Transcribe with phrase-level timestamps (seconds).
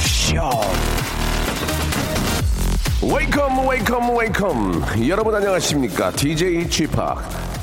[0.00, 0.60] Show.
[3.02, 6.96] Welcome welcome welcome 여러분 안녕하십니까 DJ Chip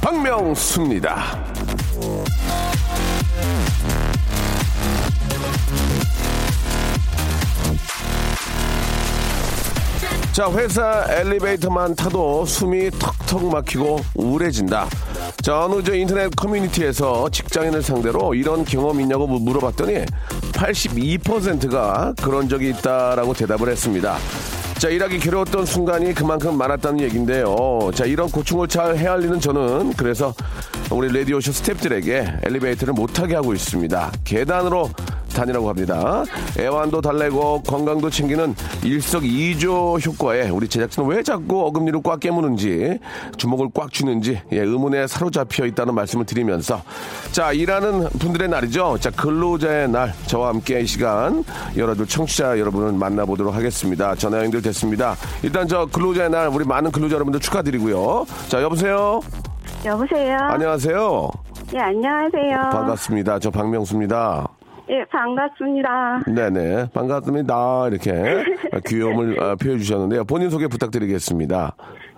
[0.02, 1.44] 박명수입니다
[10.34, 14.88] 자, 회사 엘리베이터만 타도 숨이 턱턱 막히고 우울해진다.
[15.42, 20.06] 자, 어느 저 인터넷 커뮤니티에서 직장인을 상대로 이런 경험 있냐고 물- 물어봤더니
[20.54, 24.18] 82%가 그런 적이 있다라고 대답을 했습니다.
[24.78, 27.92] 자, 일하기 괴로웠던 순간이 그만큼 많았다는 얘기인데요.
[27.94, 30.34] 자, 이런 고충을 잘 헤아리는 저는 그래서
[30.90, 34.12] 우리 라디오쇼 스탭들에게 엘리베이터를 못 타게 하고 있습니다.
[34.24, 34.90] 계단으로
[35.34, 36.24] 다니라고 합니다.
[36.60, 43.00] 애완도 달래고 건강도 챙기는 일석이조 효과에 우리 제작진은 왜 자꾸 어금니를 꽉 깨무는지
[43.38, 46.82] 주먹을 꽉 쥐는지 예, 의문에 사로잡혀 있다는 말씀을 드리면서
[47.32, 48.98] 자 일하는 분들의 날이죠.
[49.00, 51.44] 자 근로자의 날 저와 함께 이 시간
[51.76, 54.16] 열어둘 청취자 여러분을 만나보도록 하겠습니다.
[54.16, 55.16] 전화 연결됐습니다.
[55.44, 58.26] 일단 저 근로자의 날 우리 많은 근로자 여러분들 축하드리고요.
[58.48, 59.22] 자 여보세요.
[59.86, 60.38] 여보세요.
[60.38, 61.30] 안녕하세요.
[61.74, 62.70] 예, 안녕하세요.
[62.72, 63.40] 반갑습니다.
[63.40, 64.48] 저 박명수입니다.
[64.90, 66.24] 예, 반갑습니다.
[66.28, 68.12] 네네 반갑습니다 이렇게
[68.88, 71.76] 귀여움을 아, 표해 주셨는데요 본인 소개 부탁드리겠습니다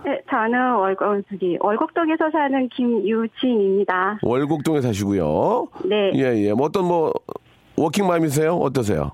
[0.08, 4.19] 예, 저는 월곡, 저기, 월곡동에서 사는 김유진입니다.
[4.24, 6.12] 월곡동에 사시고요 네.
[6.16, 7.13] 예 예 뭐 어떤 뭐
[7.78, 9.12] 워킹맘이세요 어떠세요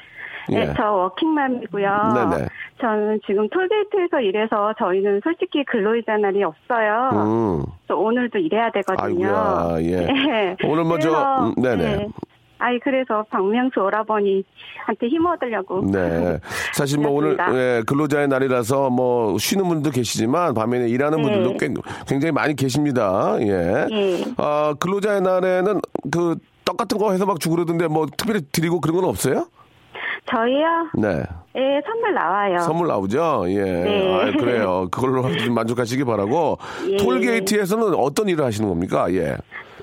[0.51, 1.89] 네, 저 워킹맘이고요.
[2.15, 2.47] 네네.
[2.81, 7.09] 저는 지금 톨게이트에서 일해서 저희는 솔직히 근로이자 날이 없어요.
[7.13, 9.27] 음 오늘도 일해야 되거든요.
[9.27, 10.55] 아이고야 예 네.
[10.63, 12.07] 오늘 먼저 그래서, 음, 네네 네.
[12.59, 15.81] 아이, 그래서 박명수 오라버니한테 힘 얻으려고.
[15.91, 16.39] 네.
[16.73, 17.37] 사실 뭐 오늘.
[17.53, 21.23] 예, 근로자의 날이라서 뭐 쉬는 분도 계시지만 반면에 일하는 네.
[21.23, 21.73] 분들도 꽤-
[22.07, 23.35] 굉장히 많이 계십니다.
[23.41, 23.87] 예.
[23.91, 24.23] 예.
[24.37, 25.81] 아, 근로자의 날에는
[26.11, 29.47] 그 떡 같은 거 해서 막 주고 그러던데 뭐 특별히 드리고 그런 건 없어요?
[30.29, 30.67] 저희요?
[30.99, 31.23] 네.
[31.55, 32.59] 예, 선물 나와요.
[32.59, 33.45] 선물 나오죠?
[33.47, 33.55] 예.
[33.63, 34.13] 네.
[34.13, 34.87] 아, 그래요.
[34.91, 36.59] 그걸로 좀 만족하시기 바라고.
[36.91, 36.97] 예.
[36.97, 39.11] 톨게이트에서는 어떤 일을 하시는 겁니까?
[39.13, 39.35] 예.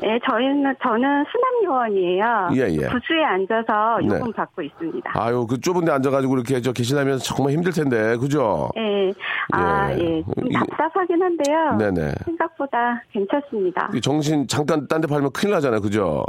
[0.04, 2.48] 예, 저희는 저는 수납 요원이에요.
[2.54, 2.88] 예, 예.
[2.88, 4.08] 부수에 앉아서 네.
[4.18, 5.12] 요금 받고 있습니다.
[5.14, 8.16] 아유, 그 좁은 데 앉아가지고 이렇게 저 계시다면 정말 힘들 텐데.
[8.16, 8.68] 그죠?
[8.76, 9.10] 예,
[9.52, 9.98] 아, 예.
[9.98, 11.76] 예, 좀 이- 답답하긴 한데요.
[11.78, 12.12] 네네.
[12.24, 13.90] 생각보다 괜찮습니다.
[13.94, 15.80] 이 정신 잠깐 딴 데 팔면 큰일 나잖아요.
[15.80, 16.24] 그죠?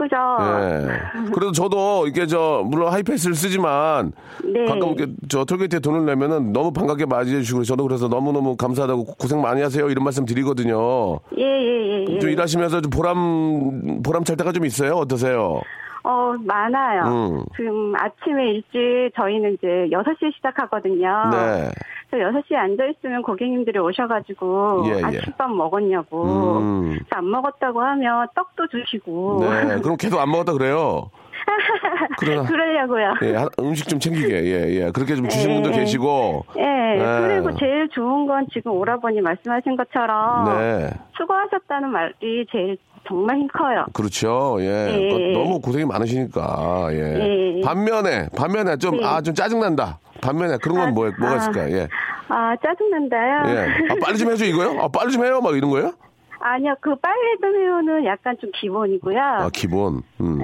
[0.00, 0.16] 그죠?
[0.40, 1.30] 예.
[1.30, 4.12] 그래도 저도 이게 저 물론 하이패스를 쓰지만
[4.42, 4.64] 네.
[4.64, 9.04] 가끔 이렇게 저 톨게이트에 돈을 내면은 너무 반갑게 맞이해 주시고 저도 그래서 너무 너무 감사하다고
[9.18, 11.20] 고생 많이 하세요 이런 말씀 드리거든요.
[11.36, 12.18] 예, 예, 예, 예.
[12.18, 14.94] 좀 일하시면서 좀 보람 보람 찰 때가 좀 있어요.
[14.94, 15.60] 어떠세요?
[16.02, 17.02] 어, 많아요.
[17.04, 17.44] 음.
[17.56, 21.30] 지금 아침에 일찍 저희는 이제 6시에 시작하거든요.
[21.30, 21.70] 네.
[22.10, 25.04] 그래서 6시에 앉아있으면 고객님들이 오셔가지고 예, 예.
[25.04, 26.58] 아침밥 먹었냐고.
[26.58, 26.88] 음.
[26.90, 29.38] 그래서 안 먹었다고 하면 떡도 주시고.
[29.42, 29.80] 네.
[29.80, 31.10] 그럼 계속 안 먹었다 그래요.
[32.18, 33.14] 그러나 그러려고요.
[33.22, 34.44] 예, 한- 음식 좀 챙기게.
[34.44, 34.90] 예, 예.
[34.90, 35.80] 그렇게 좀 주시는 예, 분도 예.
[35.80, 36.44] 계시고.
[36.58, 37.20] 예, 네.
[37.20, 40.90] 그리고 제일 좋은 건 지금 오라버니 말씀하신 것처럼 네.
[41.16, 42.76] 수고하셨다는 말이 제일
[43.08, 43.86] 정말 힘 커요.
[43.92, 44.56] 그렇죠.
[44.60, 44.90] 예.
[45.10, 45.32] 예.
[45.32, 46.88] 너무 고생이 많으시니까.
[46.92, 47.56] 예.
[47.56, 47.60] 예.
[47.64, 49.06] 반면에, 반면에 좀, 네.
[49.06, 49.98] 아, 좀 짜증난다.
[50.20, 51.36] 반면에 그런 건 아, 뭐, 뭐가 아.
[51.38, 51.76] 있을까요?
[51.76, 51.88] 예.
[52.28, 53.42] 아, 짜증난다요?
[53.54, 53.88] 예.
[53.90, 54.80] 아, 빨리 좀 해줘, 이거요?
[54.82, 55.40] 아, 빨리 좀 해요?
[55.42, 55.92] 막 이런 거예요?
[56.42, 59.18] 아니요, 그 빨래 좀 해요는 약간 좀 기본이고요.
[59.18, 60.02] 아, 기본.
[60.20, 60.38] 음.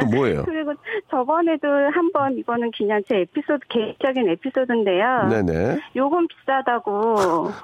[0.00, 0.42] 또 뭐예요?
[0.46, 0.74] 그리고
[1.10, 5.28] 저번에도 한번 이거는 그냥 제 에피소드 개인적인 에피소드인데요.
[5.30, 5.78] 네네.
[5.96, 7.50] 요금 비싸다고.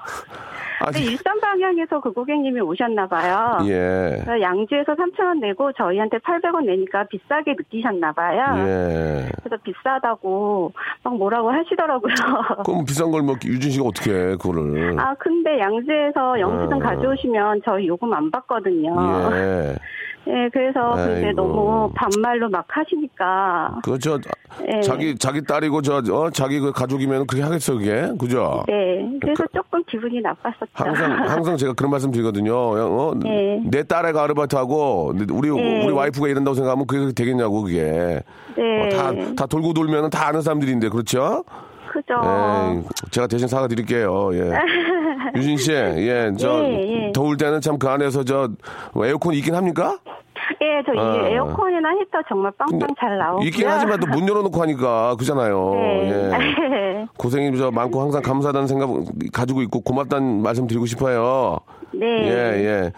[0.79, 3.57] 아, 근데 일산 방향에서 그 고객님이 오셨나 봐요.
[3.67, 4.23] 예.
[4.27, 8.67] 양주에서 3,000원 내고 저희한테 800원 내니까 비싸게 느끼셨나 봐요.
[8.67, 9.29] 예.
[9.43, 10.71] 그래서 비싸다고
[11.03, 12.13] 막 뭐라고 하시더라고요.
[12.63, 14.99] 그럼 비싼 걸 뭐, 유진 씨가 어떻게 해, 그거를.
[14.99, 16.79] 아, 근데 양주에서 영수증 어.
[16.79, 18.95] 가져오시면 저희 요금 안 받거든요.
[19.33, 19.75] 예.
[20.27, 21.41] 예, 그래서 근데 아이고.
[21.41, 23.79] 너무 반말로 막 하시니까.
[23.83, 24.19] 그저
[24.67, 24.81] 예.
[24.81, 28.63] 자기 자기 딸이고 저 어, 자기 그 가족이면 그렇게 하겠어 그게 그죠?
[28.67, 30.67] 네, 그래서 조금 기분이 나빴었죠.
[30.73, 32.53] 항상 항상 제가 그런 말씀 드리거든요.
[32.55, 33.61] 어, 네.
[33.65, 35.85] 내 딸애가 아르바이트하고 우리 네.
[35.85, 38.21] 우리 와이프가 이런다고 생각하면 그게 되겠냐고 그게
[38.57, 38.85] 네.
[38.85, 41.43] 어, 다, 다 돌고 돌면은 다 아는 사람들인데 그렇죠?
[42.01, 42.13] 그죠.
[42.23, 44.29] 예, 제가 대신 사과드릴게요.
[44.33, 44.51] 예.
[45.35, 47.11] 유진 씨, 예, 저 예, 예.
[47.11, 48.49] 더울 때는 참 그 안에서 저
[49.03, 49.97] 에어컨 있긴 합니까?
[50.61, 51.27] 예, 저이 아.
[51.27, 53.43] 에어컨이나 히터 정말 빵빵 잘 나오고.
[53.43, 55.71] 있긴 하지만 또 문 열어놓고 하니까 그잖아요.
[55.73, 56.11] 네.
[56.11, 57.07] 예.
[57.17, 58.89] 고생이 저 많고 항상 감사하다는 생각
[59.33, 61.57] 가지고 있고 고맙다는 말씀 드리고 싶어요.
[61.93, 62.05] 네.
[62.05, 62.29] 예,
[62.65, 62.91] 예.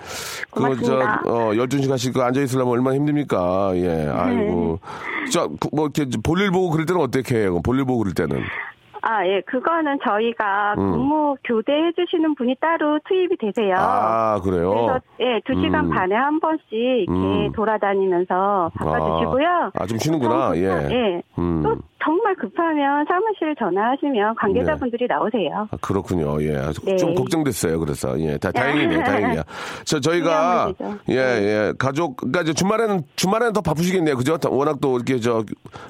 [0.51, 1.22] 그거 저, 고맙습니다.
[1.25, 3.72] 어, 12시간 씩 그 앉아 있으려면 얼마나 힘듭니까?
[3.75, 4.80] 예, 아이고.
[5.31, 7.62] 저, 그 뭐, 이렇게 볼일 보고 그럴 때는 어떻게 해요?
[7.63, 8.44] 볼일 보고 그럴 때는.
[9.01, 10.92] 아, 예, 그거는 저희가 음.
[10.92, 13.75] 근무 교대해 주시는 분이 따로 투입이 되세요.
[13.78, 14.72] 아, 그래요?
[14.72, 15.90] 그래서 예, 두 시간 음.
[15.90, 17.51] 반에 한 번씩 이렇게 음.
[17.54, 19.72] 돌아다니면서 바꿔 주시고요.
[19.74, 20.51] 아, 좀 쉬는구나.
[20.56, 20.63] 예.
[20.63, 21.22] 예.
[21.38, 21.62] 음.
[21.63, 25.68] 또 정말 급하면 사무실 전화하시면 관계자분들이 나오세요.
[25.69, 26.42] 아, 그렇군요.
[26.42, 26.54] 예.
[26.84, 26.96] 네.
[26.98, 27.80] 좀 걱정됐어요.
[27.80, 28.19] 그래서.
[28.19, 28.38] 예.
[28.38, 29.04] 다, 다행이네요.
[29.04, 29.44] 다행이야.
[29.86, 30.74] 저, 저희가,
[31.10, 31.46] 예, 문제죠.
[31.48, 31.74] 예.
[31.78, 34.16] 가족, 그러니까 이제 주말에는, 주말에는 더 바쁘시겠네요.
[34.16, 34.38] 그죠?
[34.50, 35.44] 워낙 또 이렇게 저,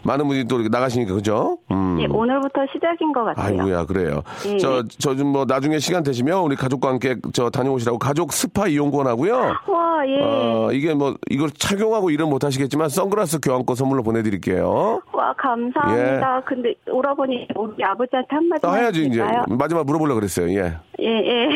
[0.03, 1.13] 많은 분이 또 이렇게 나가시니까.
[1.13, 1.59] 그죠?
[1.71, 1.97] 음.
[2.01, 3.61] 예, 오늘부터 시작 인 것 같아요.
[3.61, 4.21] 아이고야, 그래요.
[4.47, 4.57] 예.
[4.57, 9.05] 저, 저 좀 뭐 나중에 시간 되시면 우리 가족과 함께 저 다녀오시라고 가족 스파 이용권
[9.07, 9.35] 하고요.
[9.67, 10.19] 와, 예.
[10.21, 15.01] 어, 이게 뭐, 이걸 착용하고 일은 못 하시겠지만 선글라스 교환권 선물로 보내드릴게요.
[15.13, 16.41] 와, 감사합니다.
[16.45, 19.23] 근데 오라버니 우리 아버지한테 한마디 아, 해야지, 이제.
[19.49, 20.49] 마지막 물어보려고 그랬어요.
[20.49, 20.75] 예.
[20.99, 21.47] 예, 예.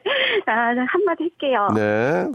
[0.46, 1.68] 아, 한마디 할게요.
[1.74, 2.26] 네.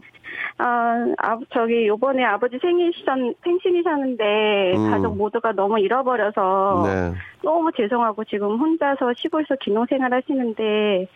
[0.58, 3.06] 아, 아, 저기 요번에 아버지 생일이셨,
[3.44, 4.90] 생신이셨는데 음.
[4.90, 7.14] 가족 모두가 너무 잃어버려서 네.
[7.44, 11.08] 너무 죄송하고 지금 혼자서 시골에서 기농생활 하시는데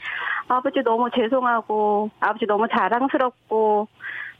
[0.50, 3.88] 아버지 너무 죄송하고 아버지 너무 자랑스럽고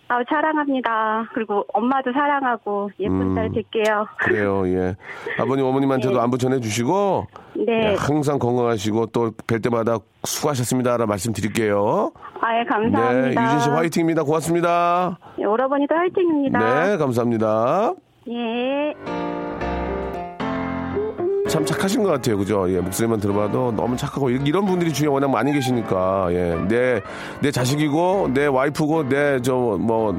[0.10, 1.30] 아버지 사랑합니다.
[1.34, 3.36] 그리고 엄마도 사랑하고 예쁜 음.
[3.36, 4.08] 딸 될게요.
[4.18, 4.96] 그래요, 예.
[5.40, 6.20] 아버님, 어머님한테도 네.
[6.20, 7.28] 안부 전해주시고,
[7.68, 7.92] 네.
[7.92, 10.92] 예, 항상 건강하시고, 또 뵐 때마다 수고하셨습니다.
[10.92, 12.12] 라는 말씀 드릴게요.
[12.42, 13.44] 아예 네, 감사합니다.
[13.46, 14.24] 유진 씨 화이팅입니다.
[14.24, 15.18] 고맙습니다.
[15.40, 16.86] 예, 오라버니도 화이팅입니다.
[16.88, 17.94] 네, 감사합니다.
[18.30, 19.29] 예.
[21.50, 22.38] 참 착하신 것 같아요.
[22.38, 22.72] 그죠?
[22.72, 27.02] 예, 목소리만 들어봐도 너무 착하고, 이- 이런 분들이 주위에 워낙 많이 계시니까, 예, 내,
[27.42, 30.16] 내 자식이고, 내 와이프고, 내, 저, 뭐,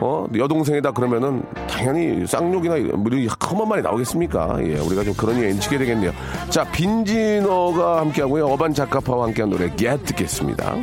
[0.00, 4.58] 어, 여동생이다 그러면은 당연히 쌍욕이나 뭐 이런 험한 말이 나오겠습니까?
[4.62, 6.12] 예, 우리가 좀 그런 예 인치게 되겠네요.
[6.50, 8.46] 자, 빈진어가 함께하고요.
[8.46, 10.76] 어반 작가파와 함께한 노래 겟 듣겠습니다.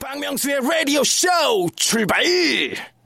[0.00, 1.28] 박명수의 라디오 쇼
[1.76, 2.22] 출발!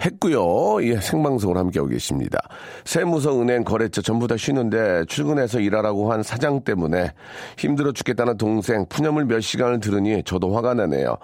[0.04, 0.84] 했고요.
[0.86, 2.38] 예, 생방송으로 함께하고 계십니다.
[2.84, 7.10] 세무서, 은행, 거래처 전부 다 쉬는데 출근해서 일하라고 한 사장 때문에
[7.56, 11.16] 힘들어 죽겠다는 동생 푸념을 몇 시간을 들으니 저도 화가 나네요.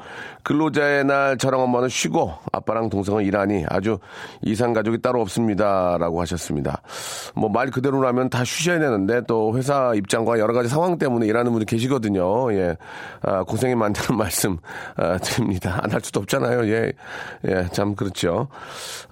[0.45, 3.99] 근로자의 날 저랑 엄마는 쉬고 아빠랑 동생은 일하니 아주
[4.43, 6.81] 이상 가족이 따로 없습니다라고 하셨습니다.
[7.35, 11.67] 뭐 말 그대로라면 다 쉬셔야 되는데 또 회사 입장과 여러 가지 상황 때문에 일하는 분이
[11.67, 12.53] 계시거든요.
[12.55, 12.77] 예,
[13.23, 14.57] 아, 고생이 많다는 말씀
[14.97, 15.81] 아, 드립니다.
[15.83, 16.67] 안 할 수도 없잖아요.
[16.73, 16.93] 예,
[17.49, 18.47] 예, 참 그렇죠.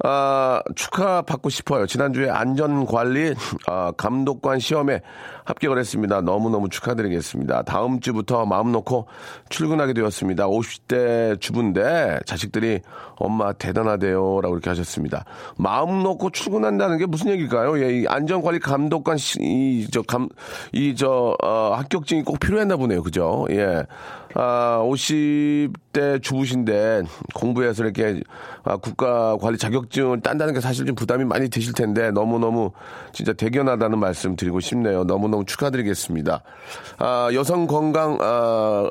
[0.04, 1.86] 아, 축하받고 싶어요.
[1.86, 3.34] 지난주에 안전관리
[3.66, 5.00] 아, 감독관 시험에
[5.44, 6.20] 합격을 했습니다.
[6.20, 7.62] 너무너무 축하드리겠습니다.
[7.62, 9.06] 다음 주부터 마음 놓고
[9.48, 10.46] 출근하게 되었습니다.
[10.46, 12.80] 50대 주부인데 자식들이
[13.16, 14.40] 엄마 대단하대요.
[14.42, 15.24] 라고 이렇게 하셨습니다.
[15.56, 17.80] 마음 놓고 출근한다는 게 무슨 얘기일까요?
[17.82, 20.28] 예, 이 안전관리 감독관 시, 이, 저, 감,
[20.72, 23.02] 이, 저, 어, 합격증이 꼭 필요했나 보네요.
[23.02, 23.46] 그죠?
[23.50, 23.86] 예.
[24.40, 27.02] 아, 50대 주부신데
[27.34, 28.20] 공부해서 이렇게
[28.62, 32.70] 아, 국가 관리 자격증을 딴다는 게 사실 좀 부담이 많이 되실 텐데 너무너무
[33.12, 35.02] 진짜 대견하다는 말씀 드리고 싶네요.
[35.02, 36.42] 너무너무 축하드리겠습니다.
[36.98, 38.88] 아, 여성 건강, 아,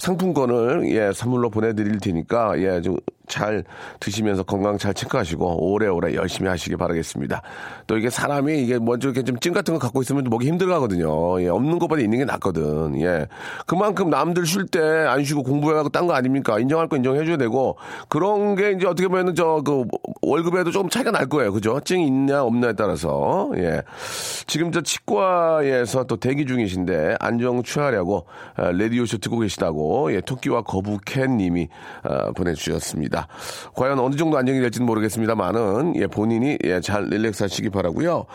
[0.00, 2.96] 상품권을 예 선물로 보내드릴 테니까 예 좀
[3.30, 3.64] 잘
[4.00, 7.40] 드시면서 건강 잘 체크하시고 오래오래 열심히 하시기 바라겠습니다.
[7.86, 11.40] 또 이게 사람이 이게 먼저 이렇게 좀 찜 같은 거 갖고 있으면 먹기 힘들어하거든요.
[11.42, 13.00] 예 없는 것보다 있는 게 낫거든.
[13.00, 13.26] 예
[13.66, 16.58] 그만큼 남들 쉴 때 안 쉬고 공부하고 딴 거 아닙니까?
[16.58, 17.76] 인정할 거 인정해줘야 되고
[18.08, 19.84] 그런 게 이제 어떻게 보면은 저 그
[20.22, 21.52] 월급에도 조금 차이가 날 거예요.
[21.52, 21.80] 그죠?
[21.80, 23.82] 찡이 있냐 없냐에 따라서 예
[24.46, 31.68] 지금 저 치과에서 또 대기 중이신데 안정 취하려고 어, 레디오쇼 듣고 계시다고 예, 토끼와 거북캣님이
[32.04, 33.19] 어, 보내주셨습니다.
[33.74, 38.26] 과연 어느 정도 안정이 될지는 모르겠습니다만은 예, 본인이 예, 잘 relax 하시기 바라고요.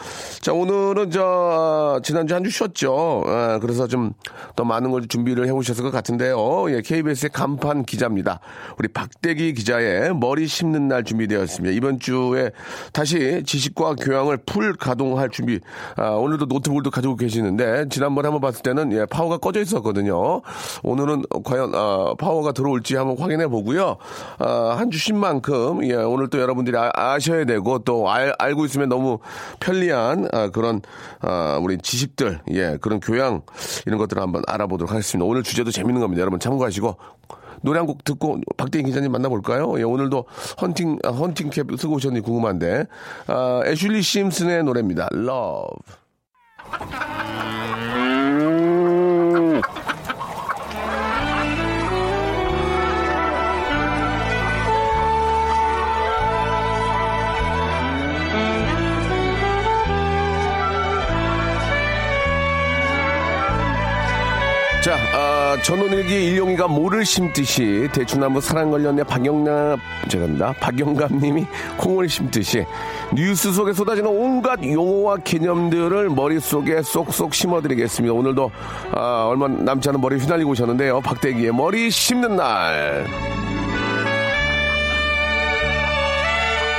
[0.41, 3.23] 자 오늘은 저 지난주 한 주 쉬었죠.
[3.25, 4.13] 아, 그래서 좀
[4.55, 6.69] 더 많은 걸 준비를 해 오셨을 것 같은데요.
[6.69, 8.39] 예, KBS의 간판 기자입니다.
[8.77, 11.75] 우리 박대기 기자의 머리 심는 날 준비되었습니다.
[11.75, 12.51] 이번 주에
[12.93, 15.59] 다시 지식과 교양을 풀 가동할 준비.
[15.97, 20.41] 아, 오늘도 노트북도 가지고 계시는데 지난번에 한번 봤을 때는 예, 파워가 꺼져 있었거든요.
[20.83, 23.97] 오늘은 과연 아, 파워가 들어올지 한번 확인해 보고요.
[24.39, 29.19] 아, 한주쉰 만큼 예, 오늘 또 여러분들이 아, 셔야 되고 또 알, 알고 있으면 너무
[29.59, 30.81] 편리한 아, 그런
[31.21, 33.41] 아, 우리 지식들 예, 그런 교양
[33.85, 35.25] 이런 것들을 한번 알아보도록 하겠습니다.
[35.25, 36.21] 오늘 주제도 재밌는 겁니다.
[36.21, 36.95] 여러분 참고하시고
[37.61, 39.79] 노래 한 곡 듣고 박대인 기자님 만나볼까요?
[39.79, 40.25] 예, 오늘도
[40.61, 42.85] 헌팅 아, 헌팅 캡 쓰고 오셨는지 궁금한데
[43.27, 45.07] 아, 애슐리 심슨의 노래입니다.
[45.13, 45.77] Love.
[65.65, 70.53] 전원일기 일용이가 모를 심듯이 대추나무 사랑 관련해 박영남, 죄송합니다.
[70.59, 71.43] 박영감님이
[71.77, 72.63] 콩을 심듯이
[73.15, 78.13] 뉴스 속에 쏟아지는 온갖 용어와 개념들을 머릿속에 쏙쏙 심어드리겠습니다.
[78.13, 78.51] 오늘도
[78.91, 81.01] 아, 얼마 남지 않은 머리 휘날리고 오셨는데요.
[81.01, 83.07] 박대기의 머리 심는 날.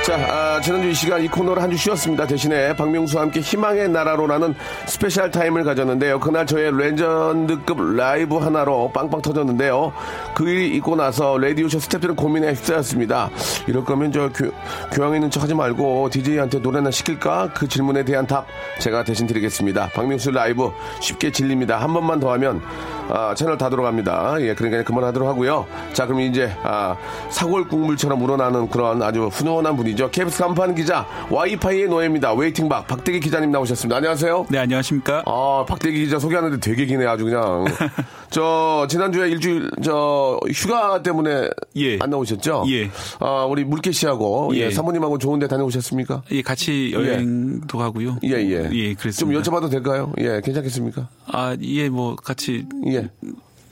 [0.07, 2.25] 자, 아, 지난주 이 시간 이 코너를 한 주 쉬었습니다.
[2.27, 4.55] 대신에 박명수와 함께 희망의 나라로라는
[4.85, 6.21] special time을 가졌는데요.
[6.21, 9.91] 그날 저의 legend급 라이브 하나로 빵빵 터졌는데요.
[10.33, 13.29] 그 일이 있고 나서 라디오쇼 스태프들은 고민에 휩싸였습니다.
[13.67, 14.49] 이럴 거면 저 교,
[14.93, 17.51] 교양 있는 척 하지 말고 DJ한테 노래나 시킬까?
[17.53, 18.47] 그 질문에 대한 답
[18.79, 19.89] 제가 대신 드리겠습니다.
[19.93, 20.71] 박명수 라이브
[21.01, 21.81] 쉽게 질립니다.
[21.81, 22.61] 한 번만 더 하면
[23.09, 24.37] 아, 채널 다 들어갑니다.
[24.41, 25.65] 예, 그러니까 그만하도록 하고요.
[25.93, 26.95] 자, 그럼 이제 아,
[27.29, 30.11] 사골 국물처럼 우러나는 그런 아주 훈훈한 분이죠.
[30.11, 32.33] KBS 간판 기자 와이파이의 노예입니다.
[32.33, 33.97] Waiting박 박대기 기자님 나오셨습니다.
[33.97, 34.47] 안녕하세요.
[34.49, 35.23] 네, 안녕하십니까?
[35.25, 37.65] 아, 박대기 기자 소개하는데 되게 기네 아주 그냥.
[38.29, 41.97] 저 지난주에 일주일 저 휴가 때문에 예.
[42.01, 42.65] 안 나오셨죠?
[42.69, 42.89] 예.
[43.19, 44.59] 아, 우리 물개 씨하고 예.
[44.65, 44.71] 예.
[44.71, 46.23] 사모님하고 좋은데 다녀오셨습니까?
[46.31, 48.17] 예, 같이 여행도 가고요.
[48.23, 48.69] 예, 예.
[48.73, 49.41] 예, 좀 그랬습니다.
[49.41, 50.11] 여쭤봐도 될까요?
[50.19, 51.07] 예, 괜찮겠습니까?
[51.27, 52.96] 아, 예, 뭐 같이 예.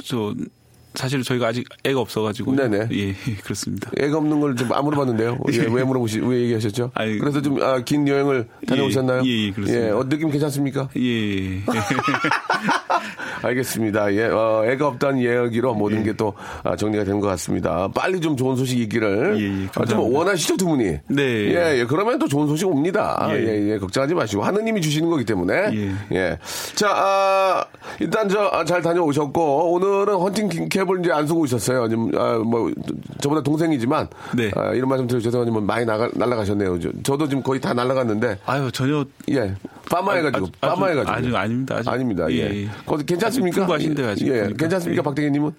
[0.04, 0.36] 저
[0.96, 2.56] 사실 저희가 아직 애가 없어가지고.
[2.56, 2.88] 네네.
[2.92, 3.92] 예, 그렇습니다.
[4.00, 5.40] 애가 없는 걸 좀 안 물어봤는데요.
[5.54, 6.92] 예, 왜 물어보시, 왜 얘기하셨죠?
[6.94, 9.22] 아니, 그래서 좀, 아, 긴 여행을 다녀오셨나요?
[9.26, 9.88] 예, 예, 그렇습니다.
[9.88, 10.90] 예, 어, 느낌 괜찮습니까?
[10.98, 11.62] 예.
[13.42, 14.14] 알겠습니다.
[14.16, 16.34] 예, 어, 애가 없다는 이야기로 모든 게또
[16.64, 17.88] 아, 정리가 된 것 같습니다.
[17.96, 19.36] 빨리 좀 좋은 소식이 있기를.
[19.40, 20.00] 예, 예, 아, 좀.
[20.14, 20.84] 원하시죠, 두 분이?
[21.08, 21.24] 네.
[21.24, 23.28] 예, 예, 그러면 또 좋은 소식 옵니다.
[23.32, 23.72] 예, 예.
[23.74, 24.44] 예, 걱정하지 마시고.
[24.44, 25.70] 하느님이 주시는 거기 때문에.
[25.74, 25.92] 예.
[26.16, 26.38] 예.
[26.76, 27.66] 자, 아,
[28.00, 31.90] 일단 저, 아, 잘 다녀오셨고, 오늘은 헌팅 캡을 이제 안 쓰고 있었어요.
[31.90, 32.72] 좀, 아, 뭐,
[33.22, 34.08] 저보다 동생이지만.
[34.36, 34.52] 네.
[34.56, 36.80] 아, 이런 말씀 드려 죄송하지만 많이 나가, 날아가셨네요.
[36.80, 38.40] 저, 저도 지금 거의 다 날아갔는데.
[38.46, 39.06] 아유, 전혀.
[39.30, 39.56] 예.
[39.90, 41.12] 빠마해가지고, 아주- 빠마해가지고.
[41.16, 41.76] 아주 아닙니다.
[41.78, 42.26] 아주- 아닙니다.
[42.32, 42.36] 예.
[42.36, 42.70] 예, 예.
[43.06, 43.58] 괜찮습니까?
[43.62, 44.42] 풍부하신데요, 아직 예.
[44.42, 44.58] 보니까.
[44.58, 45.04] 괜찮습니까, 예.
[45.04, 45.52] 박대기님은?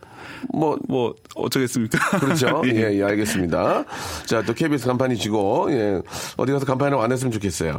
[0.52, 2.18] 뭐, 뭐, 어쩌겠습니까?
[2.18, 2.62] 그렇죠.
[2.66, 2.71] 예.
[2.75, 3.85] 예, 예, 알겠습니다.
[4.26, 6.00] 자, 또 KBS 간판이시고, 예.
[6.37, 7.78] 어디 가서 간판을 안 했으면 좋겠어요.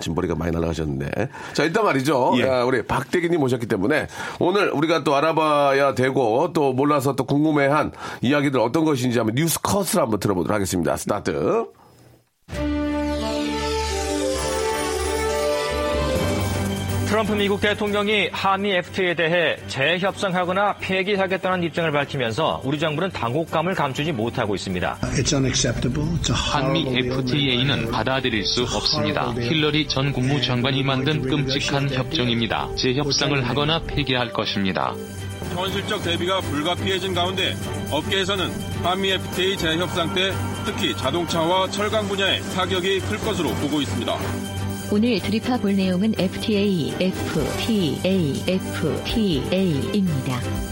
[0.00, 1.28] 지금 머리가 많이 날아가셨는데.
[1.52, 2.32] 자, 일단 말이죠.
[2.38, 2.40] 예.
[2.42, 4.06] 야, 우리 박대기님 모셨기 때문에
[4.38, 7.92] 오늘 우리가 또 알아봐야 되고 또 몰라서 또 궁금해한
[8.22, 10.96] 이야기들 어떤 것인지 한번 뉴스 컷을 한번 들어보도록 하겠습니다.
[10.96, 11.66] 스타트.
[17.10, 24.54] 트럼프 미국 대통령이 한미 FTA에 대해 재협상하거나 폐기하겠다는 입장을 밝히면서 우리 정부는 당혹감을 감추지 못하고
[24.54, 24.98] 있습니다.
[26.32, 26.86] 한미.
[26.86, 29.32] FTA는 받아들일 수 없습니다.
[29.32, 32.68] 힐러리 전 국무장관이 만든 끔찍한 협정입니다.
[32.76, 34.94] 재협상을 하거나 폐기할 것입니다.
[35.56, 37.56] 현실적 대비가 불가피해진 가운데
[37.90, 38.52] 업계에서는
[38.84, 40.32] 한미 FTA 재협상 때
[40.64, 44.59] 특히 자동차와 철강 분야에 타격이 클 것으로 보고 있습니다.
[44.92, 48.42] 오늘 드립화 볼 내용은 FTA, FTA,
[49.04, 50.69] FTA입니다.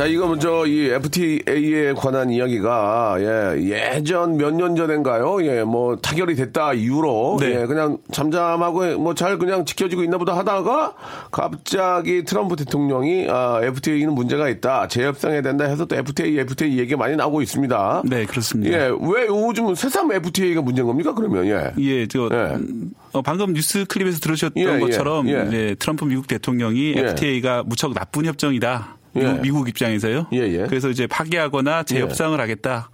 [0.00, 5.44] 자, 이거 먼저 이 FTA에 관한 이야기가 예, 예전 몇 년 전인가요?
[5.44, 7.60] 예, 뭐 타결이 됐다 이후로 네.
[7.60, 10.94] 예, 그냥 잠잠하고 뭐 잘 그냥 지켜지고 있나 보다 하다가
[11.30, 14.88] 갑자기 트럼프 대통령이 아, FTA는 문제가 있다.
[14.88, 18.02] 재협상해야 된다 해서 또 FTA, FTA 얘기가 많이 나오고 있습니다.
[18.06, 18.74] 네, 그렇습니다.
[18.74, 21.12] 예, 왜 요즘 새삼 FTA가 문제인 겁니까?
[21.14, 21.72] 그러면 예.
[21.78, 22.54] 예, 저 예.
[22.54, 25.74] 음, 어, 방금 뉴스 클립에서 들으셨던 예, 예, 것처럼 예.
[25.78, 27.00] 트럼프 미국 대통령이 예.
[27.00, 28.96] FTA가 무척 나쁜 협정이다.
[29.16, 29.40] 예.
[29.40, 30.26] 미국, 입장에서요.
[30.32, 30.66] 예, 예.
[30.66, 32.90] 그래서 이제 파기하거나 재협상을 하겠다.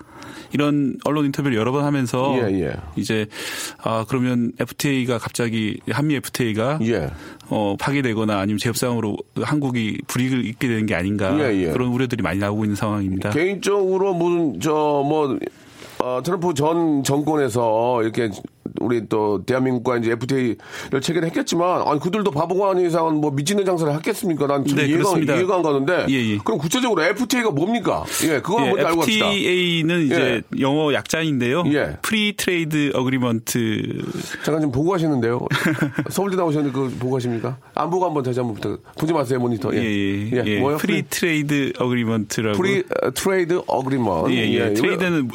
[0.53, 2.73] 이런 언론 인터뷰를 여러 번 하면서 예, 예.
[2.97, 3.27] 이제
[3.79, 7.11] 아 그러면 FTA가 갑자기 한미 FTA가 예.
[7.49, 11.71] 어 파기되거나 아니면 재협상으로 한국이 불이익을 입게 되는 게 아닌가 예, 예.
[11.71, 13.31] 그런 우려들이 많이 나오고 있는 상황입니다.
[13.31, 15.39] 개인적으로 무슨 저뭐
[15.99, 18.31] 어, 트럼프 전 정권에서 이렇게
[18.81, 24.47] 우리 또 대한민국과 이제 FTA를 체결했겠지만 아니 그들도 바보가 아닌 이상은 뭐 밑지는 장사를 했겠습니까?
[24.47, 25.35] 난 지금 네, 이해가, 그렇습니다.
[25.37, 26.07] 이해가 안 가는데.
[26.09, 26.39] 예, 예.
[26.39, 28.05] 그럼 구체적으로 FTA가 뭡니까?
[28.25, 29.27] 예, 그거 예, 먼저 알고 갑시다.
[29.27, 31.65] FTA는 이제 영어 약자인데요.
[31.73, 31.97] 예.
[32.03, 34.03] Free Trade Agreement
[34.45, 35.47] 잠깐 좀 보고 하시는데요.
[36.11, 37.59] 서울대 나오셨는데 그거 보고 하십니까?
[37.75, 38.79] 안 보고 한번 다시 한번 부탁.
[38.99, 39.75] 보지 마세요 모니터.
[39.75, 40.31] 예, 예.
[40.33, 40.61] 예, 예.
[40.61, 40.77] 뭐요?
[40.79, 42.59] Free Trade Agreement라고.
[42.59, 44.31] Free 어, Trade Agreement.
[44.33, 44.75] 예, 예.
[44.75, 45.31] Trade는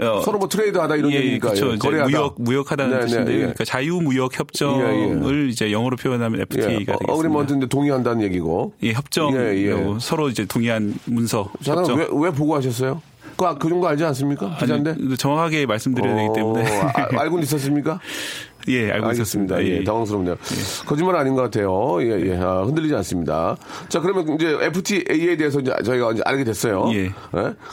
[0.00, 1.48] 어, 서로 뭐 트레이드 하다 이런 예, 얘기니까.
[1.48, 1.78] 그렇죠.
[1.88, 2.10] 예, 거래하다.
[2.10, 3.24] 무역 무역하다는 네, 뜻인데요.
[3.26, 3.38] 네, 예.
[3.40, 6.42] 그러니까 자유 무역 협정을 이제 영어로 표현하면 예.
[6.42, 7.12] FTA가 어, 되겠습니다.
[7.12, 8.74] 어그리먼트인데 동의한다는 얘기고.
[8.82, 9.96] 예, 협정 예, 예.
[10.00, 11.98] 서로 이제 동의한 문서 협정.
[11.98, 13.00] 왜, 왜 보고 하셨어요?
[13.36, 14.56] 그, 아, 그 정도 알지 않습니까?
[14.58, 14.90] 기자인데?
[14.90, 18.00] 아니, 정확하게 말씀드려야 되기 어, 때문에 아, 알고는 있었습니까?
[18.68, 19.56] 예, 알고 있었습니다.
[19.56, 19.62] 알겠습니다.
[19.64, 19.84] 예, 예.
[19.84, 20.36] 당황스럽네요.
[20.86, 21.98] 거짓말 아닌 것 같아요.
[22.02, 22.36] 예, 예.
[22.36, 23.56] 아, 흔들리지 않습니다.
[23.88, 26.90] 자, 그러면 이제 FTA에 대해서 이제 저희가 이제 알게 됐어요.
[26.94, 27.10] 예.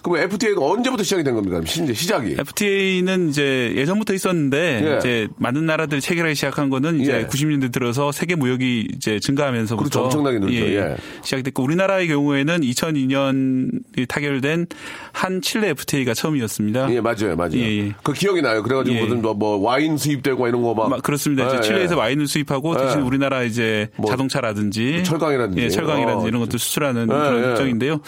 [0.03, 1.59] 그럼 FTA가 언제부터 시작이 된 겁니까?
[1.59, 2.35] 이제 시작이.
[2.39, 4.97] FTA는 이제 예전부터 있었는데 예.
[4.97, 7.27] 이제 많은 나라들이 체결하기 시작한 거는 이제 예.
[7.27, 10.03] 90년대 들어서 세계 무역이 이제 증가하면서부터 그렇죠.
[10.05, 10.55] 엄청나게 늘죠.
[10.55, 10.95] 예.
[11.23, 14.67] 시작됐고 우리나라의 경우에는 2002년 타결된
[15.11, 16.93] 한 칠레 FTA가 처음이었습니다.
[16.93, 17.55] 예, 맞아요, 맞아요.
[17.55, 17.93] 예, 예.
[18.03, 18.63] 그 기억이 나요.
[18.63, 19.01] 그래가지고 예.
[19.01, 20.84] 무슨 뭐, 뭐 와인 수입되고 막 이런 거 막.
[20.89, 21.47] 막 그렇습니다.
[21.47, 21.99] 이제 예, 칠레에서 예.
[21.99, 23.03] 와인을 수입하고 대신 예.
[23.03, 25.61] 우리나라 이제 뭐 자동차라든지 철강이라든지.
[25.61, 26.27] 예, 철강이라든지 어.
[26.27, 27.47] 이런 것들 수출하는 예, 그런 예.
[27.49, 27.99] 협정인데요.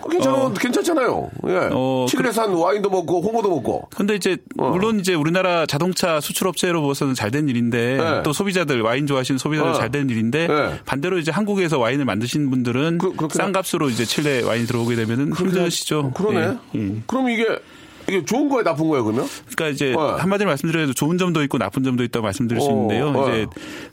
[0.00, 0.52] 어, 괜찮아, 어.
[0.54, 1.30] 괜찮잖아요.
[1.48, 1.68] 예.
[1.72, 3.88] 어, 칠레산 와인도 먹고 홍어도 먹고.
[3.96, 4.70] 근데 이제 어.
[4.70, 8.22] 물론 이제 우리나라 자동차 수출 업체로서는 잘 된 일인데 네.
[8.22, 9.74] 또 소비자들 와인 좋아하시는 소비자들 어.
[9.74, 10.80] 잘된 일인데 네.
[10.86, 15.32] 반대로 이제 한국에서 와인을 만드시는 분들은 그- 그렇게 싼 값으로 이제 칠레 와인이 들어오게 되면은
[15.34, 16.12] 힘드시죠.
[16.12, 16.56] 그러네.
[16.76, 16.94] 예, 예.
[17.08, 17.44] 그럼 이게,
[18.08, 19.26] 이게 좋은 거예요, 나쁜 거예요, 그러면?
[19.54, 20.16] 그러니까 이제 어.
[20.18, 23.08] 한마디로 말씀드려도 좋은 점도 있고 나쁜 점도 있다고 말씀드릴 수 어, 있는데요.
[23.14, 23.28] 어.
[23.28, 23.46] 이제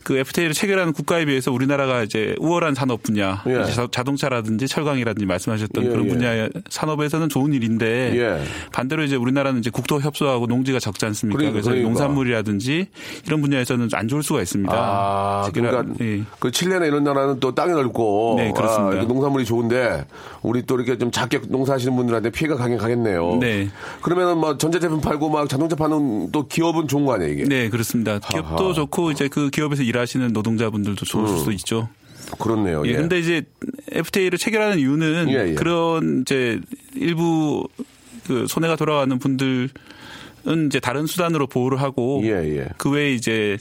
[0.03, 3.63] 그 FTA를 체결하는 국가에 비해서 우리나라가 이제 우월한 산업 분야, 예.
[3.71, 6.09] 자- 자동차라든지 철강이라든지 말씀하셨던 예, 그런 예.
[6.09, 8.43] 분야의 산업에서는 좋은 일인데 예.
[8.71, 11.37] 반대로 이제 우리나라는 이제 국토 협소하고 농지가 적지 않습니까?
[11.37, 11.89] 그러니까, 그래서 그러니까.
[11.89, 12.87] 농산물이라든지
[13.25, 14.73] 이런 분야에서는 안 좋을 수가 있습니다.
[14.75, 16.21] 아, 그러니까 예.
[16.39, 19.01] 그 칠레나 이런 나라는 또 땅이 넓고 네, 그렇습니다.
[19.01, 20.05] 아, 농산물이 좋은데
[20.41, 23.37] 우리 또 이렇게 좀 작게 농사하시는 분들한테 피해가 가긴 가겠네요.
[23.39, 23.69] 네.
[24.03, 27.43] 그러면은 뭐 전자제품 팔고 막 자동차 파는 또 기업은 좋은 거 아니에요, 이게?
[27.45, 28.19] 네, 그렇습니다.
[28.19, 31.37] 기업도 좋고 이제 그 기업에서 일하시는 노동자분들도 좋을 음.
[31.37, 31.89] 수도 있죠.
[32.39, 32.83] 그렇네요.
[32.85, 32.95] 예, 예.
[32.95, 33.43] 근데 이제
[33.91, 35.53] FTA를 체결하는 이유는 예, 예.
[35.53, 36.59] 그런 이제
[36.95, 37.67] 일부
[38.27, 39.69] 그 손해가 돌아가는 분들은
[40.67, 42.67] 이제 다른 수단으로 보호를 하고 예, 예.
[42.77, 43.57] 그 외에 이제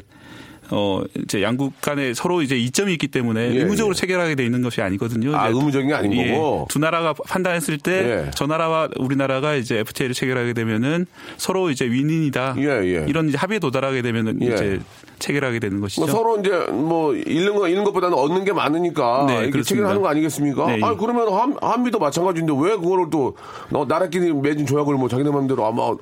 [0.70, 4.00] 어 이제 양국 간에 서로 이제 이점이 있기 때문에 예, 의무적으로 예.
[4.00, 5.36] 체결하게 돼 있는 것이 아니거든요.
[5.36, 6.66] 아, 의무적인 게 아닌 예, 거고?
[6.70, 7.92] 두 나라가 판단했을 때
[8.26, 8.30] 예.
[8.34, 12.54] 저 나라와 우리나라가 이제 FTA를 체결하게 되면은 서로 이제 윈윈이다.
[12.58, 13.06] 예, 예.
[13.08, 14.46] 이런 이제 합의에 도달하게 되면은 예.
[14.46, 14.80] 이제
[15.18, 16.02] 체결하게 되는 것이죠.
[16.02, 19.62] 뭐 서로 이제 뭐 잃는 거 잃는 것보다는 얻는 게 많으니까 네, 그렇습니다.
[19.62, 20.66] 체결하는 거 아니겠습니까?
[20.66, 20.80] 네.
[20.82, 23.36] 아 그러면 한, 한미도 마찬가지인데 왜 그거를 또
[23.70, 25.94] 너, 나라끼리 맺은 조약을 뭐 자기네 마음대로 아마